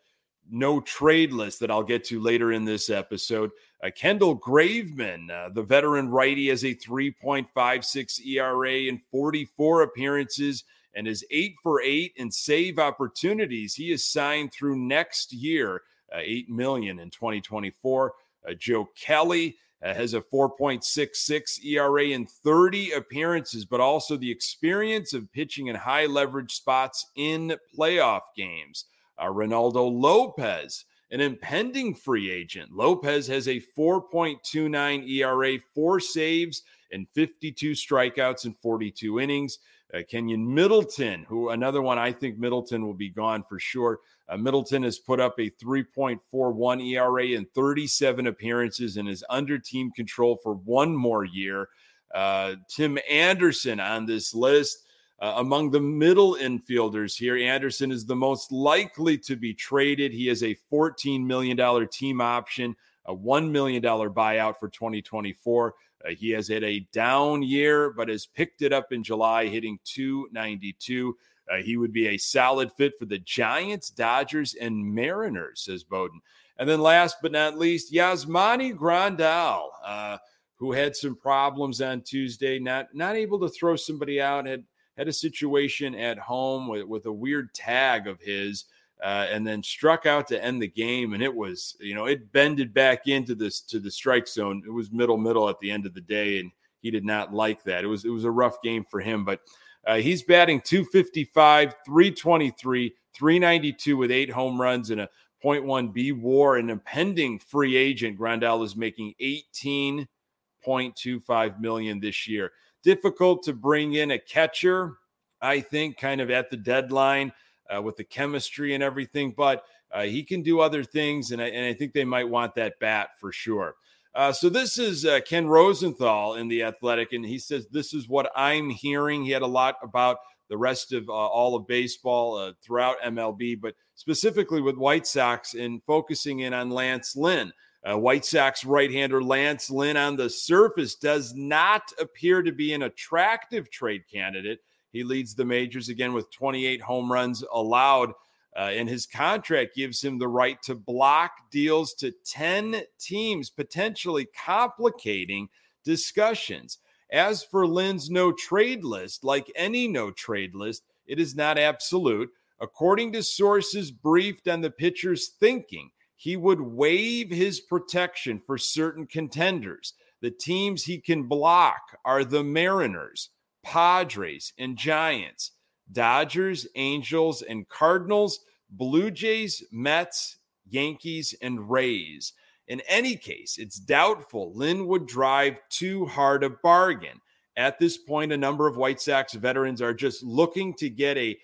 no 0.51 0.81
trade 0.81 1.33
list 1.33 1.61
that 1.61 1.71
I'll 1.71 1.83
get 1.83 2.05
to 2.05 2.21
later 2.21 2.53
in 2.53 2.65
this 2.65 2.91
episode. 2.91 3.51
Uh, 3.83 3.91
Kendall 3.95 4.39
Graveman, 4.39 5.31
uh, 5.31 5.49
the 5.51 5.63
veteran 5.63 6.09
righty, 6.11 6.49
has 6.49 6.65
a 6.65 6.75
3.56 6.75 8.27
ERA 8.27 8.73
in 8.73 9.01
44 9.11 9.83
appearances 9.83 10.65
and 10.95 11.09
is 11.09 11.25
eight 11.31 11.57
for 11.63 11.83
eight 11.83 12.13
in 12.17 12.31
save 12.31 12.79
opportunities. 12.79 13.75
He 13.75 13.91
is 13.93 14.05
signed 14.05 14.53
through 14.53 14.77
next 14.77 15.33
year, 15.33 15.83
uh, 16.15 16.21
eight 16.23 16.49
million 16.49 16.99
in 16.99 17.11
2024. 17.11 18.13
Uh, 18.47 18.55
Joe 18.55 18.89
Kelly 18.95 19.57
uh, 19.85 19.93
has 19.93 20.15
a 20.15 20.21
4.66 20.21 21.65
ERA 21.65 22.05
in 22.07 22.27
30 22.27 22.93
appearances, 22.93 23.65
but 23.65 23.81
also 23.81 24.17
the 24.17 24.31
experience 24.31 25.13
of 25.13 25.31
pitching 25.33 25.67
in 25.67 25.77
high 25.77 26.07
leverage 26.07 26.53
spots 26.53 27.07
in 27.17 27.57
playoff 27.77 28.23
games. 28.35 28.87
Uh, 29.19 29.27
Reynaldo 29.27 29.93
Lopez, 29.93 30.87
an 31.11 31.21
impending 31.21 31.95
free 31.95 32.31
agent. 32.31 32.73
Lopez 32.73 33.27
has 33.27 33.47
a 33.47 33.63
4.29 33.77 35.09
ERA, 35.09 35.59
four 35.75 36.01
saves, 36.01 36.63
and 36.91 37.07
52 37.15 37.73
strikeouts 37.73 38.47
in 38.47 38.55
42 38.55 39.21
innings. 39.21 39.59
Uh, 39.93 39.99
Keynan 39.99 40.47
Middleton, 40.47 41.25
who 41.29 41.51
another 41.51 41.83
one 41.83 41.99
I 41.99 42.13
think 42.13 42.39
Middleton 42.39 42.87
will 42.87 42.95
be 42.95 43.11
gone 43.11 43.45
for 43.49 43.59
sure. 43.59 44.01
Uh, 44.29 44.37
Middleton 44.37 44.83
has 44.83 44.99
put 44.99 45.21
up 45.21 45.39
a 45.39 45.51
3.41 45.51 46.93
ERA 46.93 47.27
in 47.27 47.47
37 47.55 48.27
appearances 48.27 48.97
and 48.97 49.09
is 49.09 49.25
under 49.29 49.59
team 49.59 49.91
control 49.91 50.39
for 50.43 50.55
one 50.55 50.97
more 50.97 51.25
year. 51.25 51.69
Uh, 52.15 52.55
Tim 52.69 52.99
Anderson 53.11 53.81
on 53.81 54.07
this 54.07 54.35
list. 54.35 54.79
Uh, 55.21 55.35
among 55.37 55.71
the 55.71 55.81
middle 55.81 56.35
infielders 56.35 57.17
here, 57.17 57.37
Anderson 57.37 57.93
is 57.93 58.05
the 58.05 58.17
most 58.17 58.51
likely 58.51 59.17
to 59.17 59.37
be 59.37 59.55
traded. 59.55 60.13
He 60.13 60.27
has 60.27 60.43
a 60.43 60.57
$14 60.73 61.25
million 61.25 61.89
team 61.89 62.21
option, 62.21 62.75
a 63.07 63.15
$1 63.15 63.51
million 63.51 63.83
buyout 63.83 64.57
for 64.59 64.69
2024. 64.69 65.75
Uh, 66.05 66.11
he 66.11 66.31
has 66.31 66.49
had 66.49 66.65
a 66.65 66.87
down 66.93 67.43
year, 67.43 67.91
but 67.91 68.09
has 68.09 68.27
picked 68.27 68.63
it 68.63 68.73
up 68.73 68.93
in 68.93 69.03
July, 69.03 69.47
hitting 69.47 69.79
292. 69.85 71.17
Uh, 71.51 71.57
he 71.57 71.77
would 71.77 71.93
be 71.93 72.09
a 72.09 72.19
solid 72.19 72.73
fit 72.73 72.93
for 72.99 73.05
the 73.05 73.19
Giants, 73.19 73.91
Dodgers, 73.91 74.55
and 74.55 74.95
Mariners, 74.95 75.63
says 75.63 75.85
Bowden. 75.85 76.21
And 76.59 76.69
then 76.69 76.81
last 76.81 77.17
but 77.21 77.33
not 77.33 77.59
least, 77.59 77.93
Yasmani 77.93 78.77
Grandal, 78.77 79.69
uh, 79.85 80.19
who 80.57 80.73
had 80.73 80.95
some 80.95 81.17
problems 81.17 81.81
on 81.81 82.03
Tuesday, 82.03 82.59
not 82.59 82.95
not 82.95 83.17
able 83.17 83.41
to 83.41 83.49
throw 83.49 83.77
somebody 83.77 84.21
out, 84.21 84.47
had 84.47 84.65
had 84.97 85.09
a 85.09 85.13
situation 85.13 85.95
at 85.95 86.19
home 86.19 86.69
with, 86.69 86.85
with 86.85 87.07
a 87.07 87.13
weird 87.13 87.53
tag 87.53 88.07
of 88.07 88.21
his 88.21 88.65
uh, 89.03 89.27
and 89.31 89.47
then 89.47 89.63
struck 89.63 90.07
out 90.07 90.27
to 90.29 90.43
end 90.43 90.63
the 90.63 90.69
game. 90.69 91.13
And 91.13 91.23
it 91.23 91.35
was, 91.35 91.77
you 91.81 91.95
know, 91.95 92.07
it 92.07 92.33
bended 92.33 92.73
back 92.73 93.07
into 93.07 93.35
this 93.35 93.61
to 93.63 93.79
the 93.79 93.91
strike 93.91 94.29
zone. 94.29 94.63
It 94.67 94.71
was 94.71 94.91
middle 94.91 95.19
middle 95.19 95.49
at 95.49 95.61
the 95.61 95.71
end 95.71 95.87
of 95.87 95.95
the 95.95 96.01
day, 96.01 96.41
and 96.41 96.51
he 96.81 96.91
did 96.91 97.05
not 97.05 97.33
like 97.33 97.63
that. 97.65 97.85
It 97.85 97.89
was 97.89 98.05
it 98.05 98.11
was 98.11 98.25
a 98.25 98.31
rough 98.31 98.63
game 98.63 98.85
for 98.85 99.01
him, 99.01 99.25
but 99.25 99.41
uh, 99.87 99.97
he's 99.97 100.23
batting 100.23 100.63
255, 100.63 101.75
323, 101.85 102.95
392 103.15 103.97
with 103.97 104.11
eight 104.11 104.31
home 104.31 104.61
runs 104.61 104.91
and 104.91 105.03
a 105.03 105.09
0.1 105.45 105.93
B 105.93 106.13
WAR. 106.13 106.57
An 106.57 106.71
impending 106.71 107.39
free 107.39 107.77
agent, 107.77 108.19
Grandal 108.19 108.65
is 108.65 108.75
making 108.77 109.13
18.25 109.21 111.61
million 111.61 112.01
this 112.01 112.27
year. 112.27 112.53
Difficult 112.83 113.43
to 113.45 113.53
bring 113.53 113.93
in 113.95 114.11
a 114.13 114.19
catcher, 114.19 114.95
I 115.41 115.61
think, 115.61 115.99
kind 115.99 116.21
of 116.21 116.31
at 116.31 116.51
the 116.51 116.57
deadline 116.57 117.33
uh, 117.73 117.81
with 117.83 117.97
the 117.97 118.05
chemistry 118.05 118.75
and 118.75 118.83
everything, 118.83 119.33
but 119.37 119.65
uh, 119.93 120.03
he 120.03 120.25
can 120.25 120.43
do 120.43 120.61
other 120.61 120.83
things, 120.83 121.31
and 121.31 121.41
I, 121.41 121.47
and 121.47 121.67
I 121.67 121.73
think 121.73 121.93
they 121.93 122.05
might 122.05 122.29
want 122.29 122.55
that 122.57 122.79
bat 122.81 123.11
for 123.21 123.31
sure. 123.31 123.77
Uh, 124.15 124.33
so 124.33 124.49
this 124.49 124.79
is 124.79 125.05
uh, 125.05 125.21
Ken 125.27 125.49
Rosenthal 125.49 126.35
in 126.35 126.49
the 126.49 126.63
Athletic, 126.63 127.13
and 127.13 127.25
he 127.25 127.39
says 127.39 127.67
this 127.67 127.93
is 127.93 128.09
what 128.09 128.31
I'm 128.37 128.71
hearing. 128.71 129.25
He 129.25 129.33
had 129.33 129.43
a 129.43 129.47
lot 129.47 129.77
about 129.83 130.19
the 130.49 130.57
rest 130.57 130.93
of 130.93 131.09
uh, 131.09 131.13
all 131.13 131.57
of 131.57 131.67
baseball 131.67 132.37
uh, 132.37 132.53
throughout 132.63 133.01
MLB, 133.05 133.61
but 133.61 133.75
specifically 133.95 134.61
with 134.61 134.77
White 134.77 135.07
Sox 135.07 135.55
and 135.55 135.83
focusing 135.85 136.41
in 136.41 136.53
on 136.53 136.71
Lance 136.71 137.17
Lynn. 137.17 137.53
Uh, 137.85 137.99
White 137.99 138.25
Sox 138.25 138.65
right-hander 138.65 139.23
Lance 139.23 139.69
Lynn 139.69 139.97
on 139.97 140.17
the 140.17 140.31
surface 140.31 140.95
does 140.95 141.35
not 141.35 141.83
appear 141.99 142.43
to 142.43 142.53
be 142.53 142.73
an 142.73 142.83
attractive 142.83 143.71
trade 143.71 144.05
candidate. 144.11 144.61
He 144.95 145.03
leads 145.03 145.35
the 145.35 145.45
majors 145.45 145.89
again 145.89 146.15
with 146.15 146.31
28 146.31 146.83
home 146.83 147.13
runs 147.13 147.43
allowed. 147.53 148.13
Uh, 148.57 148.71
and 148.73 148.89
his 148.89 149.07
contract 149.07 149.75
gives 149.75 150.03
him 150.03 150.19
the 150.19 150.29
right 150.29 150.63
to 150.63 150.77
block 150.77 151.33
deals 151.51 151.93
to 151.95 152.13
10 152.25 152.83
teams, 153.01 153.51
potentially 153.51 154.29
complicating 154.47 155.49
discussions. 155.85 156.79
As 157.11 157.43
for 157.43 157.67
Lynn's 157.67 158.09
no 158.09 158.31
trade 158.31 158.85
list, 158.85 159.25
like 159.25 159.51
any 159.57 159.89
no 159.89 160.13
trade 160.13 160.55
list, 160.55 160.85
it 161.07 161.19
is 161.19 161.35
not 161.35 161.59
absolute. 161.59 162.31
According 162.61 163.13
to 163.15 163.25
sources 163.25 163.91
briefed 163.91 164.47
on 164.47 164.61
the 164.61 164.71
pitcher's 164.71 165.27
thinking, 165.27 165.91
he 166.15 166.37
would 166.37 166.61
waive 166.61 167.31
his 167.31 167.59
protection 167.59 168.41
for 168.47 168.59
certain 168.59 169.09
contenders. 169.09 169.95
The 170.21 170.31
teams 170.31 170.85
he 170.85 170.99
can 170.99 171.25
block 171.25 171.99
are 172.05 172.25
the 172.25 172.45
Mariners, 172.45 173.31
Padres, 173.65 174.53
and 174.59 174.77
Giants, 174.77 175.51
Dodgers, 175.91 176.69
Angels, 176.77 177.43
and 177.43 177.69
Cardinals, 177.69 178.41
Blue 178.71 179.11
Jays, 179.11 179.65
Mets, 179.73 180.37
Yankees, 180.69 181.35
and 181.43 181.71
Rays. 181.71 182.33
In 182.69 182.81
any 182.89 183.17
case, 183.17 183.59
it's 183.59 183.79
doubtful 183.79 184.53
Lynn 184.55 184.87
would 184.87 185.07
drive 185.07 185.59
too 185.69 186.07
hard 186.07 186.45
a 186.45 186.51
bargain. 186.51 187.21
At 187.57 187.79
this 187.79 187.99
point, 187.99 188.33
a 188.33 188.37
number 188.37 188.67
of 188.67 188.77
White 188.77 189.01
Sox 189.01 189.35
veterans 189.35 189.83
are 189.83 189.95
just 189.95 190.23
looking 190.23 190.75
to 190.75 190.89
get 190.89 191.17
a 191.19 191.39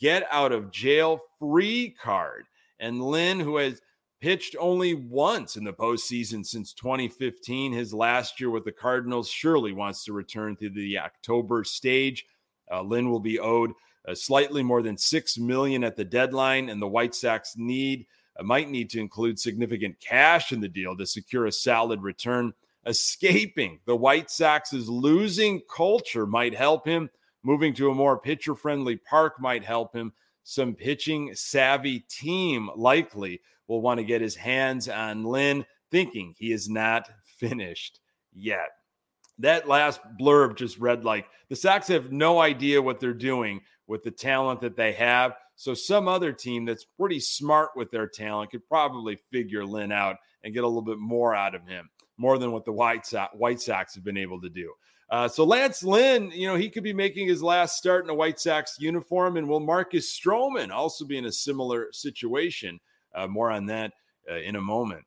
get 0.00 0.26
out 0.30 0.52
of 0.52 0.70
jail 0.70 1.20
free 1.38 1.94
card. 2.00 2.46
And 2.80 3.02
Lynn, 3.02 3.40
who 3.40 3.56
has 3.56 3.80
pitched 4.24 4.56
only 4.58 4.94
once 4.94 5.54
in 5.54 5.64
the 5.64 5.72
postseason 5.74 6.46
since 6.46 6.72
2015. 6.72 7.74
His 7.74 7.92
last 7.92 8.40
year 8.40 8.48
with 8.48 8.64
the 8.64 8.72
Cardinals 8.72 9.28
surely 9.28 9.70
wants 9.70 10.02
to 10.04 10.14
return 10.14 10.56
to 10.56 10.70
the 10.70 10.98
October 10.98 11.62
stage. 11.62 12.24
Uh, 12.72 12.80
Lynn 12.80 13.10
will 13.10 13.20
be 13.20 13.38
owed 13.38 13.72
uh, 14.08 14.14
slightly 14.14 14.62
more 14.62 14.80
than 14.80 14.96
six 14.96 15.36
million 15.36 15.84
at 15.84 15.96
the 15.96 16.06
deadline, 16.06 16.70
and 16.70 16.80
the 16.80 16.88
White 16.88 17.14
Sox 17.14 17.52
need 17.58 18.06
uh, 18.40 18.42
might 18.42 18.70
need 18.70 18.88
to 18.88 18.98
include 18.98 19.38
significant 19.38 20.00
cash 20.00 20.52
in 20.52 20.62
the 20.62 20.68
deal 20.68 20.96
to 20.96 21.04
secure 21.04 21.44
a 21.44 21.52
solid 21.52 22.00
return. 22.00 22.54
Escaping 22.86 23.80
the 23.84 23.94
White 23.94 24.30
Sox's 24.30 24.88
losing 24.88 25.60
culture 25.70 26.26
might 26.26 26.54
help 26.54 26.88
him. 26.88 27.10
Moving 27.42 27.74
to 27.74 27.90
a 27.90 27.94
more 27.94 28.18
pitcher 28.18 28.54
friendly 28.54 28.96
park 28.96 29.38
might 29.38 29.66
help 29.66 29.94
him. 29.94 30.14
Some 30.44 30.74
pitching 30.74 31.34
savvy 31.34 32.00
team 32.00 32.70
likely 32.76 33.40
will 33.66 33.80
want 33.80 33.98
to 33.98 34.04
get 34.04 34.20
his 34.20 34.36
hands 34.36 34.88
on 34.88 35.24
Lynn. 35.24 35.64
thinking 35.90 36.34
he 36.36 36.52
is 36.52 36.68
not 36.68 37.08
finished 37.38 38.00
yet. 38.32 38.70
That 39.38 39.68
last 39.68 40.00
blurb 40.20 40.56
just 40.56 40.78
read 40.78 41.04
like 41.04 41.26
the 41.48 41.56
Sox 41.56 41.88
have 41.88 42.12
no 42.12 42.40
idea 42.40 42.82
what 42.82 43.00
they're 43.00 43.14
doing 43.14 43.62
with 43.86 44.02
the 44.02 44.10
talent 44.10 44.60
that 44.60 44.76
they 44.76 44.92
have. 44.92 45.34
So 45.56 45.72
some 45.74 46.08
other 46.08 46.32
team 46.32 46.64
that's 46.64 46.84
pretty 46.84 47.20
smart 47.20 47.70
with 47.76 47.90
their 47.90 48.08
talent 48.08 48.50
could 48.50 48.66
probably 48.68 49.18
figure 49.30 49.64
Lynn 49.64 49.92
out 49.92 50.16
and 50.42 50.52
get 50.52 50.64
a 50.64 50.68
little 50.68 50.82
bit 50.82 50.98
more 50.98 51.34
out 51.34 51.54
of 51.54 51.66
him, 51.66 51.88
more 52.16 52.38
than 52.38 52.52
what 52.52 52.64
the 52.64 52.72
White 52.72 53.06
Sox, 53.06 53.34
White 53.34 53.60
Sox 53.60 53.94
have 53.94 54.04
been 54.04 54.16
able 54.16 54.40
to 54.40 54.50
do. 54.50 54.72
Uh, 55.14 55.28
so 55.28 55.44
Lance 55.44 55.84
Lynn, 55.84 56.32
you 56.32 56.48
know, 56.48 56.56
he 56.56 56.68
could 56.68 56.82
be 56.82 56.92
making 56.92 57.28
his 57.28 57.40
last 57.40 57.76
start 57.76 58.02
in 58.02 58.10
a 58.10 58.14
White 58.14 58.40
Sox 58.40 58.80
uniform, 58.80 59.36
and 59.36 59.48
will 59.48 59.60
Marcus 59.60 60.10
Stroman 60.10 60.72
also 60.72 61.04
be 61.04 61.16
in 61.16 61.24
a 61.24 61.30
similar 61.30 61.86
situation? 61.92 62.80
Uh, 63.14 63.28
more 63.28 63.48
on 63.48 63.66
that 63.66 63.92
uh, 64.28 64.38
in 64.38 64.56
a 64.56 64.60
moment. 64.60 65.04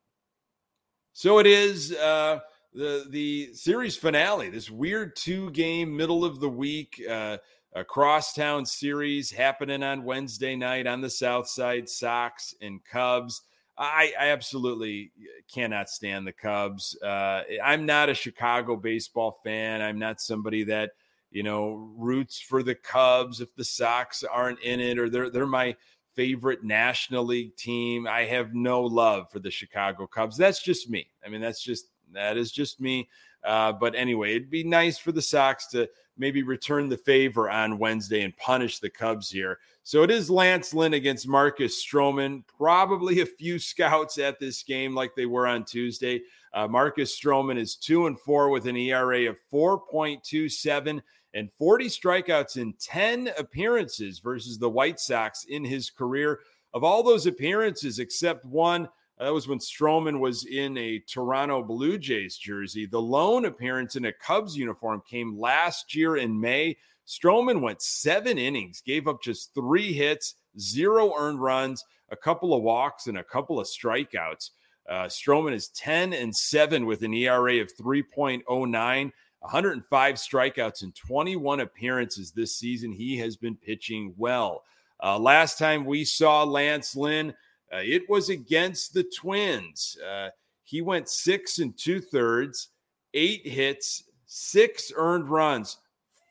So 1.12 1.40
it 1.40 1.46
is 1.46 1.92
uh, 1.92 2.40
the 2.74 3.06
the 3.10 3.50
series 3.54 3.98
finale. 3.98 4.50
This 4.50 4.72
weird 4.72 5.14
two 5.18 5.52
game 5.52 5.98
middle 5.98 6.24
of 6.24 6.40
the 6.40 6.48
week 6.48 7.04
uh, 7.10 7.40
a 7.74 7.84
crosstown 7.84 8.66
series 8.66 9.30
happening 9.32 9.84
on 9.84 10.06
Wednesday 10.06 10.56
night 10.56 10.88
on 10.88 11.02
the 11.02 11.10
South 11.10 11.50
Side. 11.50 11.90
Sox 11.90 12.56
and 12.62 12.80
Cubs. 12.86 13.42
I, 13.78 14.14
I 14.20 14.28
absolutely 14.30 15.12
cannot 15.54 15.90
stand 15.90 16.26
the 16.26 16.32
Cubs. 16.32 16.98
Uh, 17.02 17.44
I'm 17.64 17.86
not 17.86 18.10
a 18.10 18.16
Chicago 18.16 18.76
baseball 18.76 19.40
fan. 19.44 19.82
I'm 19.82 20.00
not 20.00 20.20
somebody 20.20 20.64
that 20.66 20.92
you 21.30 21.44
know 21.44 21.92
roots 21.96 22.40
for 22.40 22.64
the 22.64 22.76
Cubs 22.76 23.42
if 23.42 23.54
the 23.56 23.64
Sox 23.64 24.24
aren't 24.24 24.62
in 24.62 24.80
it 24.80 24.98
or 24.98 25.10
they're 25.10 25.30
they're 25.30 25.46
my 25.46 25.76
favorite 26.16 26.64
National 26.64 27.24
League 27.24 27.56
team. 27.56 28.08
I 28.08 28.24
have 28.24 28.56
no 28.56 28.82
love 28.82 29.32
for 29.32 29.40
the 29.40 29.52
Chicago 29.52 30.08
Cubs. 30.08 30.36
That's 30.36 30.62
just 30.62 30.90
me. 30.90 31.10
I 31.24 31.30
mean, 31.30 31.42
that's 31.42 31.62
just 31.62 31.90
that 32.14 32.38
is 32.38 32.52
just 32.52 32.82
me. 32.82 33.08
Uh, 33.44 33.72
but 33.72 33.96
anyway, 33.96 34.32
it'd 34.36 34.50
be 34.50 34.64
nice 34.64 34.98
for 34.98 35.12
the 35.12 35.22
Sox 35.22 35.68
to 35.68 35.90
maybe 36.18 36.44
return 36.44 36.90
the 36.90 36.98
favor 36.98 37.50
on 37.50 37.78
Wednesday 37.78 38.24
and 38.24 38.36
punish 38.38 38.80
the 38.80 38.90
Cubs 38.90 39.30
here. 39.30 39.60
So 39.84 40.04
it 40.04 40.12
is 40.12 40.30
Lance 40.30 40.74
Lynn 40.74 40.94
against 40.94 41.28
Marcus 41.28 41.84
Stroman. 41.86 42.44
Probably 42.58 43.22
a 43.22 43.26
few 43.26 43.60
scouts 43.60 44.18
at 44.18 44.40
this 44.40 44.64
game, 44.64 44.96
like 44.96 45.16
they 45.16 45.26
were 45.26 45.48
on 45.48 45.64
Tuesday. 45.64 46.22
Uh, 46.54 46.68
Marcus 46.68 47.18
Stroman 47.18 47.58
is 47.58 47.76
two 47.76 48.08
and 48.08 48.20
four 48.20 48.50
with 48.50 48.66
an 48.68 48.76
ERA 48.76 49.30
of 49.30 49.38
4.27 49.54 51.02
and 51.34 51.52
40 51.58 51.86
strikeouts 51.86 52.58
in 52.58 52.74
10 52.80 53.30
appearances 53.38 54.20
versus 54.20 54.58
the 54.58 54.70
White 54.70 55.00
Sox 55.00 55.46
in 55.46 55.64
his 55.64 55.90
career. 55.90 56.40
Of 56.74 56.84
all 56.84 57.04
those 57.04 57.26
appearances, 57.26 58.00
except 58.00 58.44
one, 58.44 58.90
that 59.20 59.34
was 59.34 59.48
when 59.48 59.60
Stroman 59.60 60.20
was 60.20 60.46
in 60.46 60.78
a 60.78 61.00
Toronto 61.00 61.64
Blue 61.64 61.98
Jays 61.98 62.38
jersey. 62.38 62.86
The 62.86 63.02
lone 63.02 63.46
appearance 63.46 63.96
in 63.96 64.06
a 64.06 64.14
Cubs 64.14 64.56
uniform 64.56 65.02
came 65.10 65.40
last 65.40 65.96
year 65.96 66.18
in 66.18 66.40
May. 66.40 66.78
Stroman 67.08 67.62
went 67.62 67.82
seven 67.82 68.38
innings, 68.38 68.82
gave 68.82 69.08
up 69.08 69.24
just 69.24 69.54
three 69.56 69.94
hits, 69.94 70.36
zero 70.60 71.14
earned 71.18 71.42
runs, 71.42 71.84
a 72.10 72.16
couple 72.16 72.54
of 72.54 72.62
walks, 72.62 73.08
and 73.08 73.18
a 73.18 73.24
couple 73.24 73.60
of 73.60 73.68
strikeouts. 73.68 74.52
Uh, 74.88 75.06
Stroman 75.06 75.54
is 75.54 75.70
10 75.70 76.14
and 76.14 76.36
7 76.36 76.86
with 76.86 77.02
an 77.02 77.14
ERA 77.14 77.60
of 77.60 77.76
3.09, 77.76 79.12
105 79.40 80.16
strikeouts 80.16 80.84
in 80.84 80.92
21 80.94 81.60
appearances 81.60 82.32
this 82.32 82.56
season. 82.56 82.92
He 82.92 83.18
has 83.18 83.36
been 83.36 83.56
pitching 83.56 84.14
well. 84.16 84.64
Uh, 85.04 85.20
last 85.20 85.58
time 85.58 85.86
we 85.86 86.06
saw 86.06 86.44
Lance 86.44 86.96
Lynn, 86.96 87.34
uh, 87.74 87.82
it 87.84 88.10
was 88.10 88.30
against 88.30 88.94
the 88.94 89.04
Twins. 89.04 89.98
Uh, 90.06 90.30
he 90.64 90.82
went 90.82 91.10
six 91.10 91.60
and 91.60 91.78
two 91.78 92.00
thirds, 92.00 92.70
eight 93.14 93.46
hits, 93.46 94.04
six 94.26 94.92
earned 94.96 95.30
runs, 95.30 95.78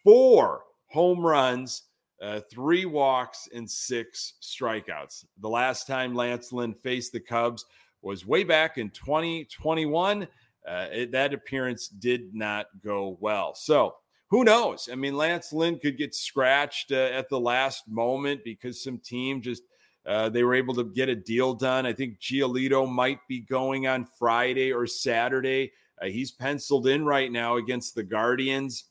four 0.03 0.63
home 0.89 1.25
runs, 1.25 1.83
uh, 2.23 2.41
three 2.51 2.87
walks, 2.87 3.49
and 3.55 3.71
six 3.71 4.35
strikeouts. 4.43 5.25
The 5.41 5.49
last 5.49 5.87
time 5.87 6.15
Lance 6.15 6.53
Lynn 6.53 6.75
faced 6.75 7.13
the 7.13 7.21
Cubs 7.21 7.67
was 8.03 8.27
way 8.27 8.45
back 8.45 8.79
in 8.79 8.91
2021. 8.91 10.27
Uh, 10.67 10.87
it, 10.91 11.13
that 11.13 11.35
appearance 11.35 11.89
did 11.89 12.35
not 12.35 12.67
go 12.83 13.19
well. 13.21 13.55
So, 13.55 13.97
who 14.29 14.43
knows? 14.43 14.89
I 14.91 14.97
mean, 14.97 15.17
Lance 15.17 15.53
Lynn 15.53 15.79
could 15.79 15.97
get 15.97 16.15
scratched 16.15 16.91
uh, 16.91 17.11
at 17.13 17.29
the 17.29 17.39
last 17.39 17.87
moment 17.89 18.43
because 18.43 18.83
some 18.83 18.99
team 18.99 19.43
just– 19.43 19.63
uh, 20.07 20.29
they 20.29 20.45
were 20.45 20.55
able 20.55 20.75
to 20.75 20.85
get 20.85 21.09
a 21.09 21.17
deal 21.17 21.53
done. 21.53 21.85
I 21.85 21.93
think 21.93 22.21
Giolito 22.21 22.89
might 22.89 23.19
be 23.29 23.41
going 23.41 23.89
on 23.89 24.07
Friday 24.19 24.73
or 24.73 24.87
Saturday. 24.87 25.73
Uh, 26.01 26.07
he's 26.07 26.31
penciled 26.31 26.87
in 26.87 27.05
right 27.05 27.31
now 27.33 27.57
against 27.57 27.95
the 27.95 28.05
Guardians. 28.05 28.85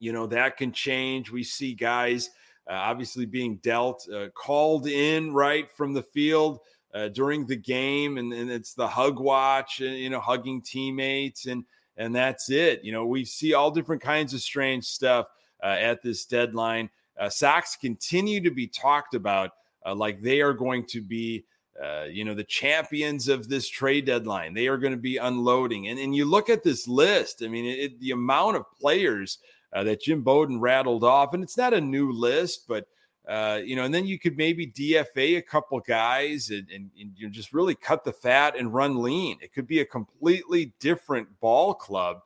You 0.00 0.12
know, 0.12 0.26
that 0.26 0.56
can 0.56 0.72
change. 0.72 1.30
We 1.30 1.44
see 1.44 1.74
guys 1.74 2.30
uh, 2.68 2.74
obviously 2.74 3.24
being 3.24 3.56
dealt, 3.58 4.08
uh, 4.12 4.28
called 4.30 4.88
in 4.88 5.32
right 5.32 5.70
from 5.70 5.94
the 5.94 6.02
field 6.02 6.58
uh, 6.92 7.08
during 7.08 7.46
the 7.46 7.56
game, 7.56 8.18
and, 8.18 8.32
and 8.32 8.50
it's 8.50 8.74
the 8.74 8.88
hug 8.88 9.20
watch, 9.20 9.78
you 9.78 10.10
know, 10.10 10.20
hugging 10.20 10.60
teammates, 10.60 11.46
and 11.46 11.64
and 11.96 12.14
that's 12.14 12.50
it. 12.50 12.82
You 12.82 12.92
know, 12.92 13.06
we 13.06 13.24
see 13.24 13.54
all 13.54 13.70
different 13.70 14.02
kinds 14.02 14.34
of 14.34 14.40
strange 14.40 14.84
stuff 14.84 15.28
at 15.62 16.02
this 16.02 16.26
deadline. 16.26 16.90
Sox 17.30 17.76
continue 17.76 18.42
to 18.42 18.50
be 18.50 18.66
talked 18.66 19.14
about 19.14 19.52
uh, 19.86 19.94
like 19.94 20.20
they 20.20 20.40
are 20.40 20.52
going 20.52 20.84
to 20.86 21.00
be, 21.00 21.44
uh, 21.82 22.04
you 22.04 22.24
know, 22.24 22.34
the 22.34 22.44
champions 22.44 23.28
of 23.28 23.48
this 23.48 23.68
trade 23.68 24.06
deadline. 24.06 24.52
They 24.52 24.66
are 24.66 24.78
going 24.78 24.92
to 24.92 24.98
be 24.98 25.16
unloading. 25.16 25.88
And, 25.88 25.98
and 25.98 26.14
you 26.14 26.24
look 26.24 26.50
at 26.50 26.64
this 26.64 26.88
list, 26.88 27.42
I 27.42 27.48
mean, 27.48 27.64
it, 27.64 28.00
the 28.00 28.10
amount 28.10 28.56
of 28.56 28.64
players 28.78 29.38
uh, 29.72 29.84
that 29.84 30.00
Jim 30.00 30.22
Bowden 30.22 30.60
rattled 30.60 31.04
off, 31.04 31.32
and 31.32 31.42
it's 31.42 31.56
not 31.56 31.74
a 31.74 31.80
new 31.80 32.12
list, 32.12 32.66
but. 32.68 32.88
Uh, 33.28 33.60
you 33.64 33.74
know, 33.74 33.82
and 33.82 33.92
then 33.92 34.06
you 34.06 34.20
could 34.20 34.36
maybe 34.36 34.68
DFA 34.68 35.36
a 35.36 35.42
couple 35.42 35.80
guys 35.80 36.48
and, 36.50 36.68
and, 36.72 36.92
and, 36.96 37.10
you 37.16 37.28
just 37.28 37.52
really 37.52 37.74
cut 37.74 38.04
the 38.04 38.12
fat 38.12 38.56
and 38.56 38.72
run 38.72 39.02
lean. 39.02 39.36
It 39.40 39.52
could 39.52 39.66
be 39.66 39.80
a 39.80 39.84
completely 39.84 40.74
different 40.78 41.40
ball 41.40 41.74
club. 41.74 42.20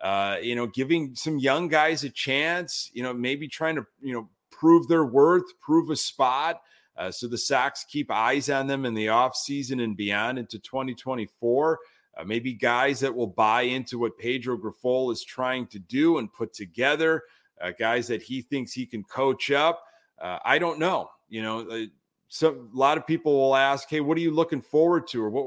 Uh, 0.00 0.38
you 0.40 0.54
know, 0.54 0.66
giving 0.66 1.14
some 1.14 1.38
young 1.38 1.68
guys 1.68 2.04
a 2.04 2.08
chance. 2.08 2.90
You 2.94 3.02
know, 3.02 3.12
maybe 3.12 3.48
trying 3.48 3.76
to 3.76 3.86
you 4.00 4.14
know 4.14 4.30
prove 4.50 4.88
their 4.88 5.04
worth, 5.04 5.58
prove 5.60 5.90
a 5.90 5.96
spot. 5.96 6.62
Uh, 6.96 7.10
so 7.10 7.28
the 7.28 7.38
Sox 7.38 7.84
keep 7.84 8.10
eyes 8.10 8.48
on 8.48 8.66
them 8.66 8.84
in 8.84 8.94
the 8.94 9.06
offseason 9.06 9.82
and 9.82 9.96
beyond 9.96 10.38
into 10.38 10.58
2024. 10.58 11.78
Uh, 12.16 12.24
maybe 12.24 12.54
guys 12.54 13.00
that 13.00 13.14
will 13.14 13.26
buy 13.26 13.62
into 13.62 13.98
what 13.98 14.16
Pedro 14.16 14.56
Grifol 14.56 15.12
is 15.12 15.22
trying 15.22 15.66
to 15.68 15.78
do 15.78 16.18
and 16.18 16.32
put 16.32 16.54
together, 16.54 17.22
uh, 17.60 17.72
guys 17.78 18.06
that 18.08 18.22
he 18.22 18.40
thinks 18.40 18.72
he 18.72 18.86
can 18.86 19.04
coach 19.04 19.50
up. 19.50 19.82
Uh, 20.20 20.38
I 20.44 20.58
don't 20.58 20.78
know. 20.78 21.10
You 21.28 21.42
know, 21.42 21.68
uh, 21.68 21.86
so 22.28 22.52
a 22.72 22.76
lot 22.76 22.96
of 22.96 23.06
people 23.06 23.34
will 23.36 23.56
ask, 23.56 23.88
"Hey, 23.90 24.00
what 24.00 24.16
are 24.16 24.22
you 24.22 24.30
looking 24.30 24.62
forward 24.62 25.06
to, 25.08 25.22
or 25.22 25.30
what, 25.30 25.44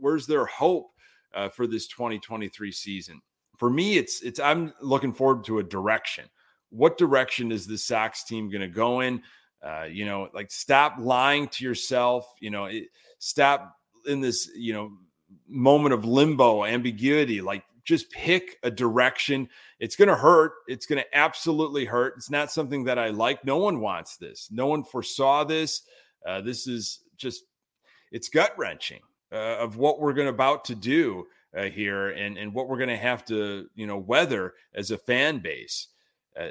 where's 0.00 0.26
their 0.26 0.46
hope 0.46 0.90
uh, 1.34 1.48
for 1.48 1.66
this 1.66 1.88
2023 1.88 2.70
season?" 2.70 3.20
For 3.56 3.68
me, 3.68 3.96
it's 3.96 4.22
it's 4.22 4.38
I'm 4.38 4.72
looking 4.80 5.12
forward 5.12 5.44
to 5.44 5.58
a 5.58 5.64
direction. 5.64 6.26
What 6.70 6.98
direction 6.98 7.50
is 7.50 7.66
the 7.66 7.78
Sox 7.78 8.24
team 8.24 8.50
going 8.50 8.60
to 8.62 8.68
go 8.68 9.00
in? 9.00 9.22
Uh, 9.64 9.84
you 9.84 10.04
know, 10.04 10.28
like 10.34 10.50
stop 10.50 10.96
lying 10.98 11.48
to 11.48 11.64
yourself. 11.64 12.26
You 12.40 12.50
know, 12.50 12.66
it, 12.66 12.84
stop 13.18 13.76
in 14.06 14.20
this, 14.20 14.50
you 14.54 14.74
know, 14.74 14.92
moment 15.48 15.94
of 15.94 16.04
limbo, 16.04 16.64
ambiguity. 16.64 17.40
Like 17.40 17.64
just 17.84 18.10
pick 18.10 18.58
a 18.62 18.70
direction. 18.70 19.48
It's 19.78 19.96
going 19.96 20.08
to 20.08 20.16
hurt. 20.16 20.52
It's 20.68 20.86
going 20.86 21.02
to 21.02 21.16
absolutely 21.16 21.86
hurt. 21.86 22.14
It's 22.16 22.30
not 22.30 22.52
something 22.52 22.84
that 22.84 22.98
I 22.98 23.08
like. 23.08 23.44
No 23.44 23.56
one 23.56 23.80
wants 23.80 24.16
this. 24.16 24.48
No 24.50 24.66
one 24.66 24.84
foresaw 24.84 25.44
this. 25.44 25.82
Uh, 26.26 26.40
this 26.40 26.66
is 26.66 27.00
just, 27.16 27.44
it's 28.12 28.28
gut 28.28 28.52
wrenching 28.58 29.00
uh, 29.32 29.56
of 29.58 29.76
what 29.76 30.00
we're 30.00 30.12
going 30.12 30.28
about 30.28 30.66
to 30.66 30.74
do 30.74 31.26
uh, 31.56 31.64
here 31.64 32.10
and, 32.10 32.36
and 32.36 32.52
what 32.52 32.68
we're 32.68 32.78
going 32.78 32.88
to 32.88 32.96
have 32.96 33.24
to, 33.26 33.66
you 33.74 33.86
know, 33.86 33.98
weather 33.98 34.54
as 34.74 34.90
a 34.90 34.98
fan 34.98 35.38
base 35.38 35.88
uh, 36.38 36.48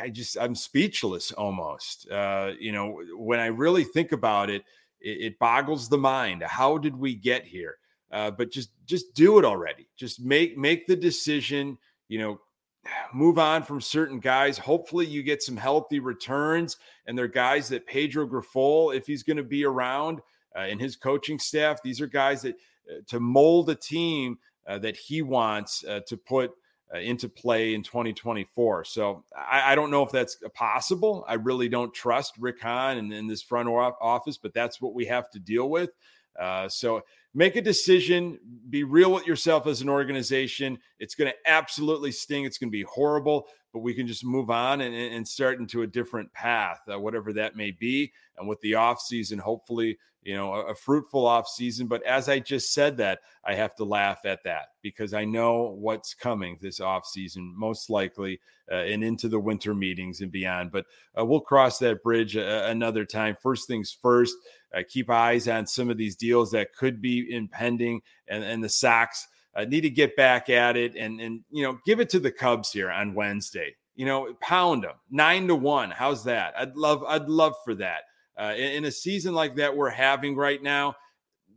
I 0.00 0.10
just 0.10 0.36
I'm 0.38 0.54
speechless 0.54 1.32
almost. 1.32 2.10
Uh, 2.10 2.52
you 2.58 2.72
know, 2.72 3.00
when 3.16 3.40
I 3.40 3.46
really 3.46 3.84
think 3.84 4.12
about 4.12 4.50
it, 4.50 4.64
it, 5.00 5.18
it 5.20 5.38
boggles 5.38 5.88
the 5.88 5.98
mind. 5.98 6.42
How 6.42 6.78
did 6.78 6.96
we 6.96 7.14
get 7.14 7.44
here? 7.44 7.78
Uh, 8.12 8.30
but 8.30 8.50
just 8.50 8.70
just 8.86 9.14
do 9.14 9.38
it 9.38 9.44
already. 9.44 9.88
Just 9.96 10.20
make 10.20 10.58
make 10.58 10.86
the 10.86 10.96
decision. 10.96 11.78
You 12.08 12.18
know, 12.18 12.40
move 13.14 13.38
on 13.38 13.62
from 13.62 13.80
certain 13.80 14.20
guys. 14.20 14.58
Hopefully, 14.58 15.06
you 15.06 15.22
get 15.22 15.42
some 15.42 15.56
healthy 15.56 16.00
returns, 16.00 16.76
and 17.06 17.16
they're 17.16 17.28
guys 17.28 17.68
that 17.68 17.86
Pedro 17.86 18.26
Grifol, 18.26 18.94
if 18.94 19.06
he's 19.06 19.22
going 19.22 19.38
to 19.38 19.42
be 19.42 19.64
around, 19.64 20.20
uh, 20.54 20.60
and 20.60 20.80
his 20.80 20.96
coaching 20.96 21.38
staff, 21.38 21.82
these 21.82 22.00
are 22.00 22.06
guys 22.06 22.42
that 22.42 22.56
uh, 22.90 23.00
to 23.06 23.20
mold 23.20 23.70
a 23.70 23.74
team 23.74 24.38
uh, 24.66 24.78
that 24.78 24.96
he 24.96 25.22
wants 25.22 25.82
to 26.06 26.16
put 26.16 26.50
uh, 26.50 26.52
into 26.98 27.28
play 27.28 27.74
in 27.74 27.82
2024. 27.82 28.84
So 28.84 29.24
I, 29.36 29.72
I, 29.72 29.74
don't 29.74 29.90
know 29.90 30.02
if 30.02 30.12
that's 30.12 30.38
possible. 30.54 31.24
I 31.26 31.34
really 31.34 31.68
don't 31.68 31.92
trust 31.92 32.34
Rick 32.38 32.60
Hahn 32.60 32.98
and, 32.98 33.12
in 33.12 33.26
this 33.26 33.42
front 33.42 33.68
office, 33.68 34.36
but 34.36 34.54
that's 34.54 34.80
what 34.80 34.94
we 34.94 35.06
have 35.06 35.30
to 35.30 35.38
deal 35.38 35.68
with. 35.68 35.90
Uh, 36.38 36.68
so 36.68 37.02
make 37.32 37.56
a 37.56 37.62
decision, 37.62 38.38
be 38.68 38.84
real 38.84 39.12
with 39.12 39.26
yourself 39.26 39.66
as 39.66 39.80
an 39.80 39.88
organization. 39.88 40.78
It's 40.98 41.14
going 41.14 41.30
to 41.30 41.50
absolutely 41.50 42.12
sting. 42.12 42.44
It's 42.44 42.58
going 42.58 42.70
to 42.70 42.76
be 42.76 42.82
horrible, 42.82 43.46
but 43.74 43.80
we 43.80 43.92
can 43.92 44.06
just 44.06 44.24
move 44.24 44.50
on 44.50 44.80
and, 44.80 44.94
and 44.94 45.26
start 45.26 45.58
into 45.58 45.82
a 45.82 45.86
different 45.86 46.32
path, 46.32 46.80
uh, 46.90 46.98
whatever 46.98 47.32
that 47.32 47.56
may 47.56 47.72
be. 47.72 48.12
And 48.38 48.48
with 48.48 48.60
the 48.60 48.76
off 48.76 49.00
season, 49.00 49.40
hopefully, 49.40 49.98
you 50.22 50.36
know, 50.36 50.54
a, 50.54 50.66
a 50.66 50.74
fruitful 50.76 51.26
off 51.26 51.48
season. 51.48 51.88
But 51.88 52.04
as 52.04 52.28
I 52.28 52.38
just 52.38 52.72
said 52.72 52.98
that, 52.98 53.18
I 53.44 53.56
have 53.56 53.74
to 53.74 53.84
laugh 53.84 54.20
at 54.24 54.44
that 54.44 54.68
because 54.80 55.12
I 55.12 55.24
know 55.24 55.74
what's 55.76 56.14
coming 56.14 56.56
this 56.60 56.78
off 56.78 57.04
season, 57.04 57.52
most 57.56 57.90
likely, 57.90 58.38
uh, 58.70 58.76
and 58.76 59.02
into 59.02 59.28
the 59.28 59.40
winter 59.40 59.74
meetings 59.74 60.20
and 60.20 60.30
beyond. 60.30 60.70
But 60.70 60.86
uh, 61.18 61.24
we'll 61.24 61.40
cross 61.40 61.80
that 61.80 62.04
bridge 62.04 62.36
uh, 62.36 62.66
another 62.66 63.04
time. 63.04 63.36
First 63.42 63.66
things 63.66 63.90
first, 63.90 64.36
uh, 64.72 64.82
keep 64.88 65.10
eyes 65.10 65.48
on 65.48 65.66
some 65.66 65.90
of 65.90 65.96
these 65.96 66.14
deals 66.14 66.52
that 66.52 66.74
could 66.74 67.02
be 67.02 67.26
impending, 67.28 68.02
and, 68.28 68.44
and 68.44 68.62
the 68.62 68.68
Sox 68.68 69.26
uh, 69.56 69.64
need 69.64 69.82
to 69.82 69.90
get 69.90 70.16
back 70.16 70.50
at 70.50 70.76
it 70.76 70.96
and 70.96 71.20
and 71.20 71.40
you 71.50 71.62
know 71.62 71.78
give 71.86 72.00
it 72.00 72.08
to 72.10 72.20
the 72.20 72.30
Cubs 72.30 72.72
here 72.72 72.90
on 72.90 73.14
Wednesday. 73.14 73.74
You 73.94 74.06
know, 74.06 74.34
pound 74.40 74.84
them 74.84 74.96
nine 75.10 75.46
to 75.48 75.54
one. 75.54 75.90
How's 75.90 76.24
that? 76.24 76.54
I'd 76.58 76.76
love 76.76 77.04
I'd 77.06 77.28
love 77.28 77.54
for 77.64 77.74
that. 77.76 78.02
Uh, 78.36 78.54
in, 78.56 78.72
in 78.72 78.84
a 78.86 78.90
season 78.90 79.32
like 79.34 79.54
that 79.56 79.76
we're 79.76 79.90
having 79.90 80.34
right 80.34 80.60
now, 80.60 80.96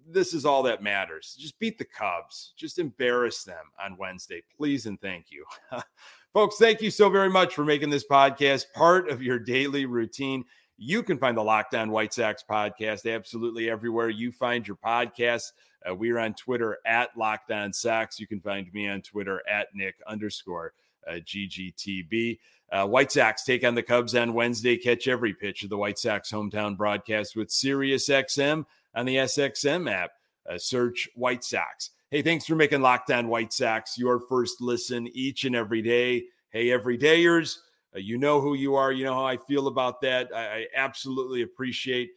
this 0.08 0.34
is 0.34 0.46
all 0.46 0.64
that 0.64 0.84
matters. 0.84 1.36
Just 1.40 1.58
beat 1.60 1.78
the 1.78 1.86
Cubs. 1.86 2.54
Just 2.56 2.80
embarrass 2.80 3.44
them 3.44 3.66
on 3.84 3.98
Wednesday, 3.98 4.44
please 4.56 4.86
and 4.86 5.00
thank 5.02 5.32
you. 5.32 5.46
Folks, 6.34 6.58
thank 6.58 6.82
you 6.82 6.92
so 6.92 7.10
very 7.10 7.30
much 7.30 7.56
for 7.56 7.66
making 7.66 7.90
this 7.90 8.06
podcast 8.06 8.66
part 8.76 9.10
of 9.10 9.24
your 9.24 9.40
daily 9.40 9.86
routine. 9.86 10.44
You 10.78 11.02
can 11.02 11.18
find 11.18 11.36
the 11.36 11.44
Locked 11.44 11.74
On 11.74 11.90
White 11.90 12.14
Sox 12.14 12.44
podcast 12.48 13.12
absolutely 13.12 13.70
everywhere 13.70 14.10
you 14.10 14.32
find 14.32 14.68
your 14.68 14.78
podcasts. 14.78 15.52
Uh, 15.90 15.96
we 15.96 16.12
are 16.12 16.20
on 16.20 16.34
Twitter 16.34 16.78
at 16.86 17.10
On 17.18 17.74
Sox. 17.74 18.20
You 18.20 18.28
can 18.28 18.40
find 18.40 18.72
me 18.74 18.88
on 18.90 19.02
Twitter 19.02 19.42
at 19.50 19.68
Nick 19.74 19.96
underscore 20.08 20.74
uh, 21.08 21.14
GGTB. 21.14 22.40
Uh, 22.72 22.86
White 22.86 23.12
Sox 23.12 23.44
take 23.44 23.64
on 23.64 23.76
the 23.76 23.84
Cubs 23.84 24.16
on 24.16 24.34
Wednesday. 24.34 24.78
Catch 24.78 25.08
every 25.08 25.34
pitch 25.34 25.64
of 25.64 25.70
the 25.70 25.78
White 25.78 25.98
Sox 25.98 26.32
hometown 26.32 26.76
broadcast 26.76 27.36
with 27.36 27.50
Sirius 27.50 28.10
XM 28.10 28.66
on 28.94 29.06
the 29.06 29.16
SXM 29.16 29.90
app. 29.90 30.12
Uh, 30.50 30.58
search 30.58 31.08
White 31.16 31.44
Sox. 31.44 31.92
Hey, 32.10 32.22
thanks 32.22 32.46
for 32.46 32.56
making 32.56 32.82
Locked 32.82 33.12
On 33.12 33.28
White 33.28 33.54
Sox 33.54 33.98
your 33.98 34.20
first 34.20 34.62
listen 34.62 35.08
each 35.14 35.44
and 35.44 35.56
every 35.56 35.82
day. 35.82 36.26
Hey, 36.50 36.68
everydayers, 36.68 37.58
uh, 37.96 38.00
you 38.00 38.18
know 38.18 38.40
who 38.40 38.54
you 38.54 38.76
are. 38.76 38.92
You 38.92 39.06
know 39.06 39.14
how 39.14 39.26
I 39.26 39.38
feel 39.38 39.68
about 39.68 40.02
that. 40.02 40.30
I, 40.34 40.40
I 40.40 40.66
absolutely 40.76 41.42
appreciate 41.42 42.12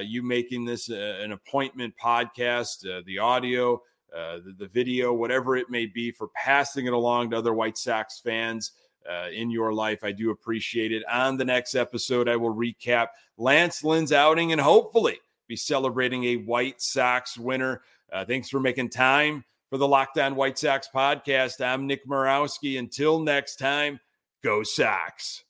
you 0.00 0.22
making 0.22 0.64
this 0.64 0.90
uh, 0.90 1.18
an 1.20 1.32
appointment 1.32 1.94
podcast, 2.02 2.86
uh, 2.88 3.02
the 3.06 3.18
audio, 3.18 3.74
uh, 4.14 4.38
the, 4.44 4.54
the, 4.58 4.68
video, 4.68 5.12
whatever 5.12 5.56
it 5.56 5.70
may 5.70 5.86
be, 5.86 6.10
for 6.10 6.28
passing 6.28 6.86
it 6.86 6.92
along 6.92 7.30
to 7.30 7.38
other 7.38 7.54
White 7.54 7.78
Sox 7.78 8.20
fans. 8.20 8.72
Uh, 9.10 9.28
in 9.32 9.50
your 9.50 9.72
life, 9.72 10.04
I 10.04 10.12
do 10.12 10.30
appreciate 10.30 10.92
it. 10.92 11.02
On 11.10 11.36
the 11.36 11.44
next 11.44 11.74
episode, 11.74 12.28
I 12.28 12.36
will 12.36 12.54
recap 12.54 13.08
Lance 13.36 13.82
Lynn's 13.82 14.12
outing 14.12 14.52
and 14.52 14.60
hopefully 14.60 15.18
be 15.48 15.56
celebrating 15.56 16.22
a 16.22 16.36
White 16.36 16.80
Sox 16.80 17.36
winner. 17.36 17.82
thanks 18.28 18.48
for 18.48 18.60
making 18.60 18.90
time 18.90 19.44
for 19.70 19.78
the 19.78 19.88
Locked 19.88 20.18
On 20.18 20.36
White 20.36 20.58
Sox 20.58 20.86
podcast. 20.94 21.64
I'm 21.64 21.88
Nick 21.88 22.06
Morawski. 22.06 22.78
Until 22.78 23.18
next 23.18 23.56
time, 23.56 23.98
go 24.44 24.62
Sox. 24.62 25.42